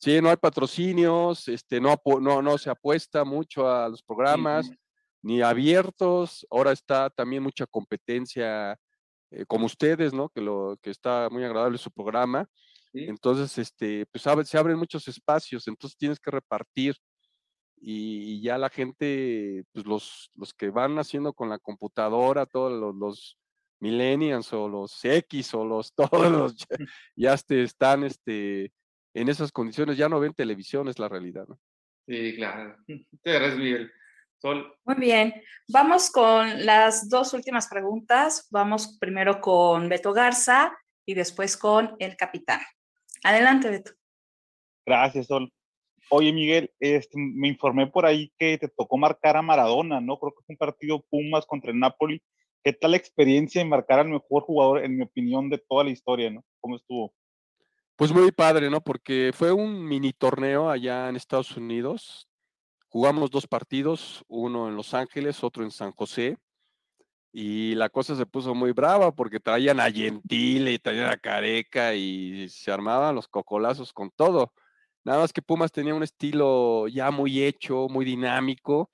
[0.00, 4.70] Sí, no hay patrocinios, este, no, no, no se apuesta mucho a los programas,
[5.22, 6.46] ni abiertos.
[6.50, 8.78] Ahora está también mucha competencia,
[9.30, 10.30] eh, como ustedes, ¿no?
[10.30, 12.48] Que, lo, que está muy agradable su programa.
[12.94, 16.96] Entonces, este, pues se abren muchos espacios, entonces tienes que repartir
[17.76, 22.94] y, ya la gente, pues los, los que van haciendo con la computadora, todos los,
[22.94, 23.38] los
[23.80, 26.56] millennials o los X o los todos los
[27.16, 28.72] ya, este, están este,
[29.14, 31.58] en esas condiciones, ya no ven televisión, es la realidad, ¿no?
[32.06, 32.76] Sí, claro.
[33.22, 33.92] Te agradezco, Miguel.
[34.38, 34.74] Sol.
[34.84, 35.34] Muy bien.
[35.68, 38.48] Vamos con las dos últimas preguntas.
[38.50, 40.72] Vamos primero con Beto Garza
[41.04, 42.60] y después con el capitán.
[43.22, 43.92] Adelante, Beto.
[44.86, 45.52] Gracias, Sol.
[46.08, 50.18] Oye, Miguel, este, me informé por ahí que te tocó marcar a Maradona, ¿no?
[50.18, 52.22] Creo que fue un partido Pumas contra el Napoli.
[52.64, 55.90] ¿Qué tal la experiencia de marcar al mejor jugador, en mi opinión, de toda la
[55.90, 56.44] historia, ¿no?
[56.60, 57.14] ¿Cómo estuvo?
[58.00, 58.80] Pues muy padre, ¿no?
[58.80, 62.30] Porque fue un mini torneo allá en Estados Unidos.
[62.88, 66.38] Jugamos dos partidos, uno en Los Ángeles, otro en San José.
[67.30, 71.94] Y la cosa se puso muy brava porque traían a Gentile y traían a Careca
[71.94, 74.54] y se armaban los cocolazos con todo.
[75.04, 78.90] Nada más que Pumas tenía un estilo ya muy hecho, muy dinámico,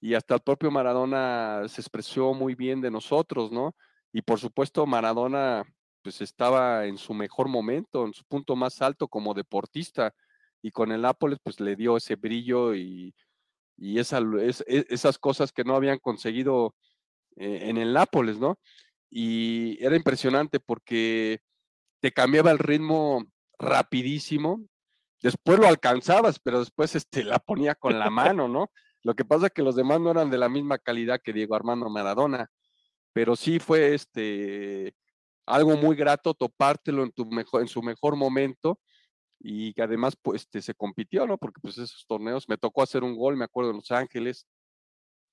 [0.00, 3.76] y hasta el propio Maradona se expresó muy bien de nosotros, ¿no?
[4.12, 5.64] Y por supuesto, Maradona
[6.04, 10.14] pues estaba en su mejor momento, en su punto más alto como deportista,
[10.62, 13.14] y con el Nápoles pues le dio ese brillo y,
[13.78, 14.52] y esa, e,
[14.90, 16.74] esas cosas que no habían conseguido
[17.36, 18.58] eh, en el Nápoles, ¿no?
[19.10, 21.40] Y era impresionante porque
[22.00, 23.24] te cambiaba el ritmo
[23.58, 24.60] rapidísimo,
[25.22, 28.70] después lo alcanzabas, pero después este, la ponía con la mano, ¿no?
[29.02, 31.54] Lo que pasa es que los demás no eran de la misma calidad que Diego
[31.54, 32.50] Armando Maradona,
[33.14, 34.94] pero sí fue este,
[35.46, 38.80] algo muy grato topártelo en, tu mejor, en su mejor momento
[39.38, 41.38] y que además pues, este, se compitió, ¿no?
[41.38, 44.46] Porque pues esos torneos me tocó hacer un gol, me acuerdo en Los Ángeles,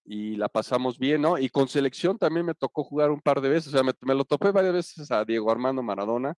[0.06, 1.38] y la pasamos bien, ¿no?
[1.38, 4.26] Y con selección también me tocó jugar un par de veces, o sea, me, lo
[4.26, 6.36] topé varias veces a Diego Armando Maradona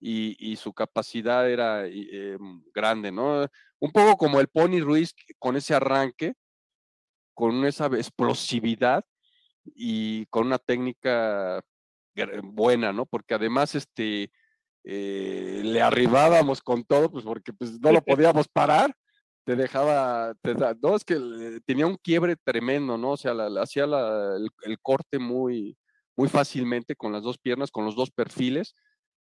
[0.00, 2.36] y, su capacidad era eh,
[2.74, 3.46] grande, ¿no?
[3.80, 6.34] Un poco como el Pony Ruiz con ese arranque,
[7.34, 9.04] con esa explosividad
[9.64, 11.62] y con una técnica
[12.42, 13.06] buena, ¿no?
[13.06, 14.30] Porque además, este,
[14.84, 18.94] eh, le arribábamos con todo, pues porque pues, no lo podíamos parar,
[19.44, 20.34] te dejaba,
[20.82, 23.12] no, es que tenía un quiebre tremendo, ¿no?
[23.12, 25.76] O sea, hacía el, el, corte muy,
[26.16, 28.74] muy fácilmente con las dos piernas, con los dos perfiles,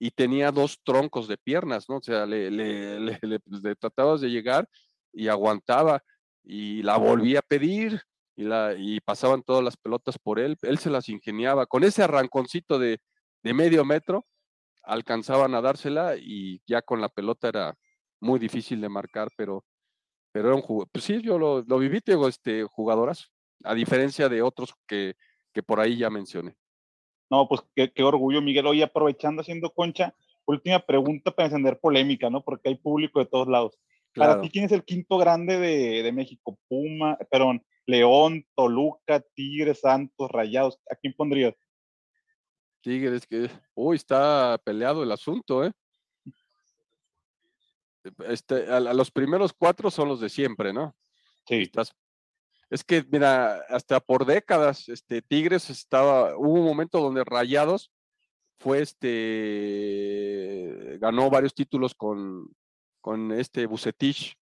[0.00, 1.98] y tenía dos troncos de piernas, ¿no?
[1.98, 4.68] O sea, le, le, le, pues, tratabas de llegar
[5.12, 6.02] y aguantaba
[6.44, 8.00] y la volvía a pedir
[8.38, 11.66] y, pasaban todas las pelotas por él, él se las ingeniaba.
[11.66, 13.00] Con ese arranconcito de,
[13.42, 14.26] medio metro,
[14.84, 17.74] alcanzaban a dársela y ya con la pelota era
[18.20, 19.64] muy difícil de marcar, pero,
[20.32, 20.88] pero era un jugador.
[20.92, 23.30] Pues sí, yo lo, viví, digo, este, jugadoras,
[23.64, 25.14] a diferencia de otros que,
[25.52, 26.56] que por ahí ya mencioné.
[27.30, 28.66] No, pues qué, qué orgullo, Miguel.
[28.66, 30.14] Hoy aprovechando haciendo concha,
[30.46, 32.42] última pregunta para encender polémica, ¿no?
[32.42, 33.78] Porque hay público de todos lados.
[34.18, 36.58] Para ti, ¿quién es el quinto grande de, de, México?
[36.68, 40.78] Puma, perdón, León, Toluca, Tigres, Santos, Rayados.
[40.90, 41.54] ¿A quién pondrías?
[42.82, 45.72] Tigres, que uy, está peleado el asunto, ¿eh?
[48.26, 50.94] Este, a, a, los primeros cuatro son los de siempre, ¿no?
[51.46, 51.62] Sí.
[51.62, 51.94] Estás,
[52.70, 57.90] es que, mira, hasta por décadas, este, Tigres estaba, hubo un momento donde Rayados
[58.58, 59.08] fue este,
[60.98, 62.54] ganó varios títulos con,
[63.08, 64.36] con este Bucetich.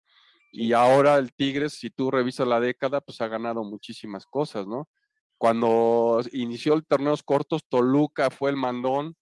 [0.52, 4.88] Y ahora el Tigres, si tú revisas la década, pues ha ganado muchísimas cosas, ¿no?
[5.36, 9.16] Cuando inició el torneos cortos, Toluca fue el mandón.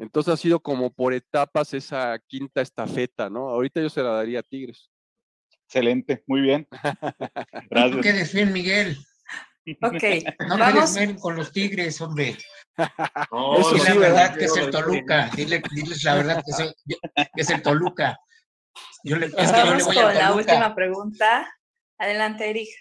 [0.00, 3.48] Entonces ha sido como por etapas esa quinta estafeta, ¿no?
[3.48, 4.90] Ahorita yo se la daría a Tigres.
[5.68, 6.66] Excelente, muy bien.
[7.70, 8.00] Gracias.
[8.02, 8.98] ¿Qué bien, Miguel?
[9.82, 10.02] Ok,
[10.48, 12.36] no vamos con los Tigres, hombre.
[13.30, 15.30] No, Eso sí, la verdad que es el Toluca.
[15.36, 16.74] Dile, diles la verdad que es el,
[17.14, 18.18] que es el Toluca.
[19.04, 21.54] Yo le, es que Vamos yo le voy con la última pregunta.
[21.98, 22.74] Adelante, Erich.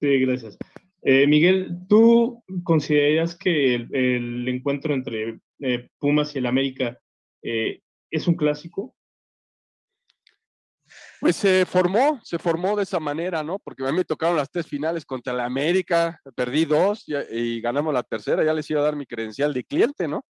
[0.00, 0.56] Sí, gracias.
[1.02, 6.98] Eh, Miguel, ¿tú consideras que el, el encuentro entre eh, Pumas y el América
[7.42, 8.96] eh, es un clásico?
[11.20, 13.58] Pues se formó, se formó de esa manera, ¿no?
[13.58, 17.60] Porque a mí me tocaron las tres finales contra la América, perdí dos y, y
[17.60, 20.24] ganamos la tercera, ya les iba a dar mi credencial de cliente, ¿no?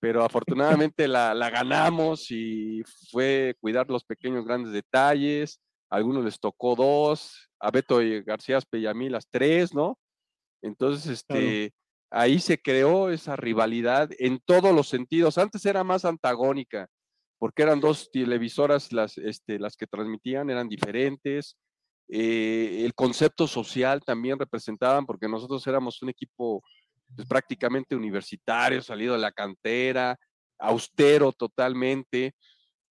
[0.00, 5.60] Pero afortunadamente la, la, ganamos y fue cuidar los pequeños grandes detalles.
[5.90, 9.98] A algunos les tocó dos, a Beto y García Peyamí las tres, ¿no?
[10.62, 11.72] Entonces, este,
[12.10, 12.22] claro.
[12.22, 15.38] ahí se creó esa rivalidad en todos los sentidos.
[15.38, 16.88] Antes era más antagónica,
[17.38, 21.56] porque eran dos televisoras las, este, las que transmitían, eran diferentes.
[22.08, 26.62] Eh, el concepto social también representaban, porque nosotros éramos un equipo
[27.14, 30.18] pues, prácticamente universitario, salido de la cantera,
[30.58, 32.34] austero totalmente,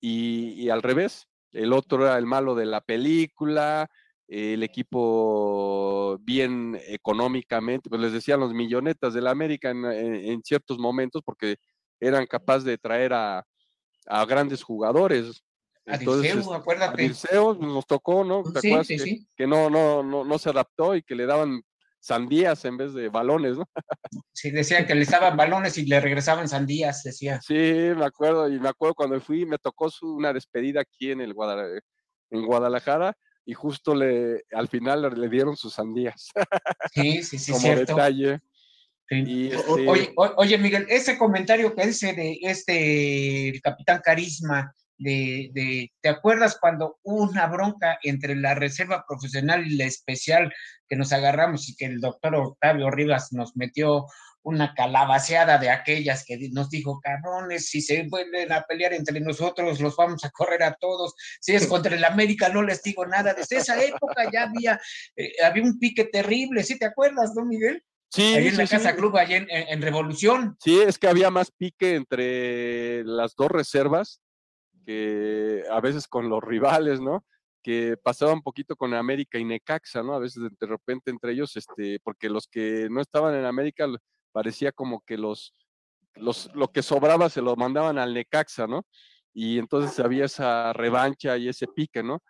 [0.01, 3.89] y, y, al revés, el otro era el malo de la película,
[4.30, 10.78] el equipo bien económicamente, pues les decían los millonetas de la América en, en, ciertos
[10.78, 11.57] momentos porque
[11.99, 13.43] eran capaces de traer a,
[14.05, 15.43] a grandes jugadores.
[15.84, 17.01] Entonces, Dirceu, acuérdate.
[17.01, 18.43] A Dirceu nos tocó, ¿no?
[18.43, 19.28] ¿Te sí, acuerdas sí, que, sí.
[19.36, 21.63] que no, no, no, no se adaptó y que le daban
[22.00, 23.66] sandías en vez de balones, ¿no?
[24.34, 27.39] Sí, decían que le estaban balones y le regresaban sandías, decía.
[27.41, 31.22] Sí, me acuerdo, y me acuerdo cuando fui, me tocó su, una despedida aquí en
[31.22, 31.82] el Guadalajara,
[32.32, 36.30] en Guadalajara y justo le, al final le, dieron sus sandías.
[36.93, 37.95] Sí, sí, sí, Como cierto.
[37.95, 38.39] detalle.
[39.10, 39.24] Sí.
[39.26, 45.50] Y este, oye, oye, Miguel, ese comentario que dice de este, el capitán Carisma, de,
[45.54, 50.54] de, ¿te acuerdas cuando hubo una bronca entre la reserva profesional y la especial
[50.88, 54.06] que nos agarramos y que el doctor Octavio Rivas nos metió
[54.43, 59.80] una calabaceada de aquellas que nos dijo, cabrones, si se vuelven a pelear entre nosotros,
[59.80, 61.14] los vamos a correr a todos.
[61.39, 63.34] Si es contra el América, no les digo nada.
[63.34, 64.80] Desde esa época ya había,
[65.16, 67.84] eh, había un pique terrible, ¿sí te acuerdas, no, Miguel?
[68.12, 68.95] Sí, ahí en sí, la Casa sí.
[68.95, 70.58] Club, allá en, en, Revolución.
[70.64, 74.20] Sí, es que había más pique entre las dos reservas
[74.86, 77.25] que a veces con los rivales, ¿no?
[77.61, 80.13] Que pasaba un poquito con América y Necaxa, ¿no?
[80.13, 83.88] A veces de repente entre ellos, este, porque los que no estaban en América
[84.32, 85.53] parecía como que los,
[86.15, 88.86] los, lo que sobraba se lo mandaban al Necaxa, ¿no?
[89.34, 92.21] Y entonces había esa revancha y ese pique, ¿no?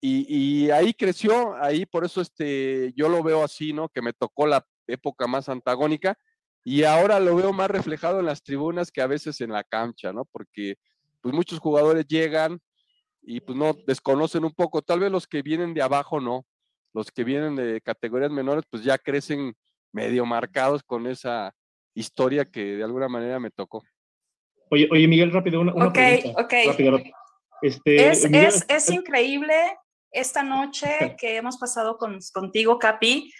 [0.00, 3.88] Y, ahí creció, ahí por eso este, yo lo veo así, ¿no?
[3.88, 6.16] Que me tocó la época más antagónica
[6.62, 10.12] y ahora lo veo más reflejado en las tribunas que a veces en la cancha,
[10.12, 10.24] ¿no?
[10.26, 10.76] Porque
[11.26, 12.60] pues muchos jugadores llegan
[13.20, 16.46] y pues no desconocen un poco, tal vez los que vienen de abajo no,
[16.94, 19.52] los que vienen de categorías menores pues ya crecen
[19.90, 21.52] medio marcados con esa
[21.96, 23.82] historia que de alguna manera me tocó.
[24.70, 26.42] Oye, oye Miguel, rápido, una, una Ok, pregunta.
[26.42, 26.54] ok.
[26.68, 27.16] Rápido, rápido.
[27.60, 29.54] Este, Es, Miguel, es, es increíble
[30.12, 33.32] esta noche que hemos pasado con, contigo, Capi.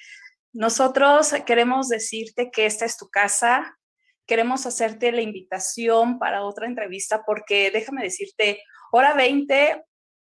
[0.52, 3.75] Nosotros queremos decirte que esta es tu casa,
[4.26, 8.60] queremos hacerte la invitación para otra entrevista porque déjame decirte,
[8.92, 9.84] hora 20,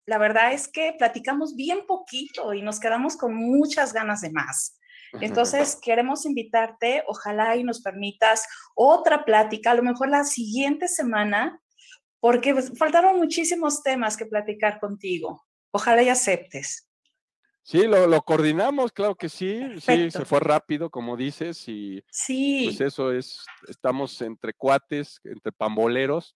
[0.06, 4.80] la verdad es que platicamos bien poquito y nos quedamos con muchas ganas de más.
[5.22, 11.62] Entonces, queremos invitarte, ojalá y nos permitas otra plática, a lo mejor la siguiente semana,
[12.20, 15.44] porque faltaron muchísimos temas que platicar contigo.
[15.72, 16.90] Ojalá y aceptes.
[17.64, 19.62] Sí, lo, lo, coordinamos, claro que sí.
[19.80, 22.64] Sí, se fue rápido, como dices, y sí.
[22.66, 26.36] pues eso es, estamos entre cuates, entre pamboleros,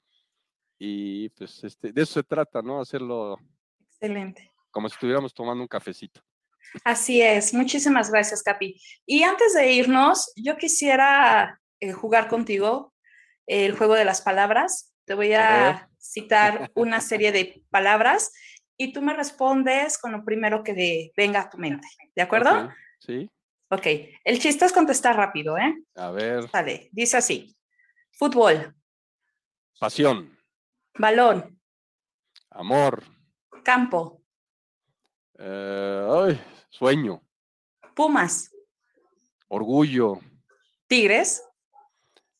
[0.80, 2.80] y pues este, de eso se trata, ¿no?
[2.80, 3.38] Hacerlo.
[3.90, 4.54] Excelente.
[4.72, 6.22] Como si estuviéramos tomando un cafecito.
[6.86, 8.80] Así es, muchísimas gracias, Capi.
[9.06, 12.94] Y antes de irnos, yo quisiera eh, jugar contigo
[13.48, 14.94] el juego de las palabras.
[15.06, 18.32] Te voy a citar una serie de palabras
[18.78, 21.88] y tú me respondes con lo primero que venga a tu mente.
[22.16, 22.72] ¿De acuerdo?
[23.00, 23.30] Sí.
[23.70, 23.88] Ok.
[24.24, 25.76] El chiste es contestar rápido, ¿eh?
[25.96, 26.48] A ver.
[26.52, 26.90] Vale.
[26.92, 27.58] Dice así:
[28.12, 28.76] fútbol.
[29.80, 30.38] Pasión.
[30.98, 31.60] Balón.
[32.52, 33.04] Amor.
[33.64, 34.22] Campo.
[35.38, 37.22] Eh, ay, sueño.
[37.94, 38.52] Pumas.
[39.48, 40.20] Orgullo.
[40.88, 41.44] Tigres.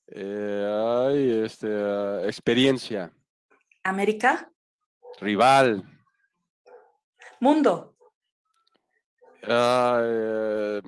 [0.08, 3.12] Eh, ay, este, experiencia.
[3.84, 4.52] América.
[5.20, 5.84] Rival.
[7.40, 7.96] Mundo.
[9.44, 10.82] Uh,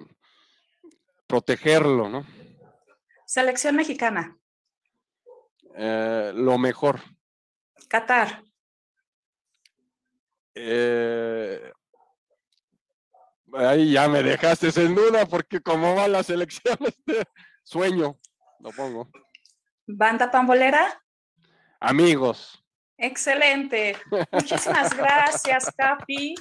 [1.28, 2.26] protegerlo, ¿no?
[3.26, 4.38] Selección mexicana.
[5.64, 7.00] Uh, lo mejor.
[7.88, 8.43] Qatar.
[10.56, 11.72] Eh,
[13.54, 16.95] ahí ya me dejaste sin duda porque como van las elecciones,
[17.64, 18.20] sueño,
[18.60, 19.10] lo pongo.
[19.88, 21.02] Banda pambolera.
[21.80, 22.59] Amigos.
[23.00, 23.95] Excelente.
[24.32, 26.36] Muchísimas gracias, Capi.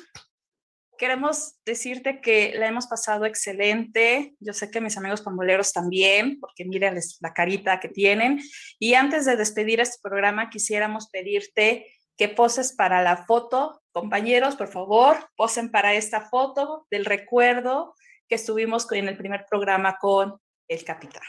[0.99, 4.35] Queremos decirte que la hemos pasado excelente.
[4.41, 8.41] Yo sé que mis amigos pamboleros también, porque miren la carita que tienen.
[8.81, 11.87] Y antes de despedir este programa, quisiéramos pedirte
[12.17, 13.81] que poses para la foto.
[13.93, 17.95] Compañeros, por favor, posen para esta foto del recuerdo
[18.29, 21.23] que estuvimos en el primer programa con el capitán.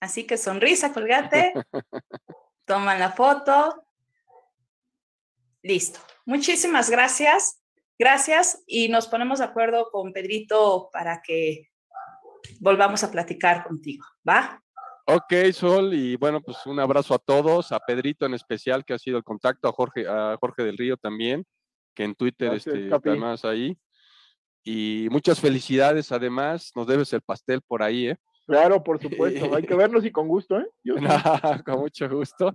[0.00, 1.52] Así que sonrisa, colgate.
[2.66, 3.85] Toman la foto.
[5.66, 5.98] Listo.
[6.24, 7.60] Muchísimas gracias.
[7.98, 11.70] Gracias y nos ponemos de acuerdo con Pedrito para que
[12.60, 14.62] volvamos a platicar contigo, ¿va?
[15.06, 18.98] Ok, Sol, y bueno, pues un abrazo a todos, a Pedrito en especial, que ha
[18.98, 21.44] sido el contacto, a Jorge, a Jorge del Río también,
[21.94, 23.08] que en Twitter Gracias, este, Capi.
[23.08, 23.76] además ahí.
[24.62, 28.16] Y muchas felicidades, además, nos debes el pastel por ahí, ¿eh?
[28.46, 29.50] Claro, por supuesto.
[29.56, 30.68] Hay que vernos y con gusto, ¿eh?
[30.84, 31.04] Yo sí.
[31.64, 32.52] Con mucho gusto.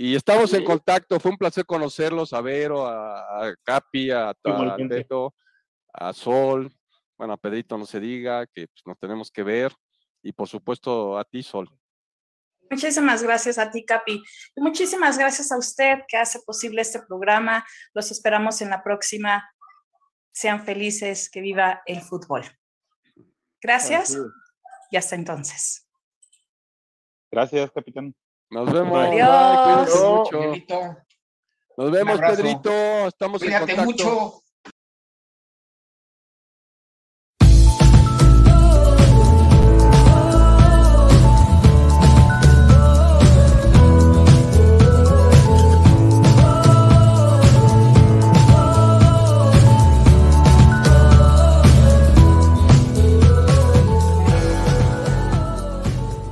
[0.00, 4.76] Y estamos en contacto, fue un placer conocerlos, a Vero, a, a Capi, a, a
[5.92, 6.72] a Sol,
[7.16, 9.72] bueno, a Pedrito no se diga, que pues, nos tenemos que ver,
[10.22, 11.68] y por supuesto a ti, Sol.
[12.70, 14.22] Muchísimas gracias a ti, Capi.
[14.54, 17.66] Y muchísimas gracias a usted que hace posible este programa.
[17.92, 19.50] Los esperamos en la próxima.
[20.30, 22.44] Sean felices, que viva el fútbol.
[23.60, 24.20] Gracias es.
[24.92, 25.88] y hasta entonces.
[27.32, 28.14] Gracias, capitán.
[28.50, 28.98] Nos vemos.
[28.98, 29.88] Adiós.
[30.04, 30.40] Mucho.
[31.76, 32.20] Nos vemos.
[32.20, 32.70] Pedrito.
[33.08, 33.84] Estamos en cuídate contacto.
[33.84, 34.42] mucho.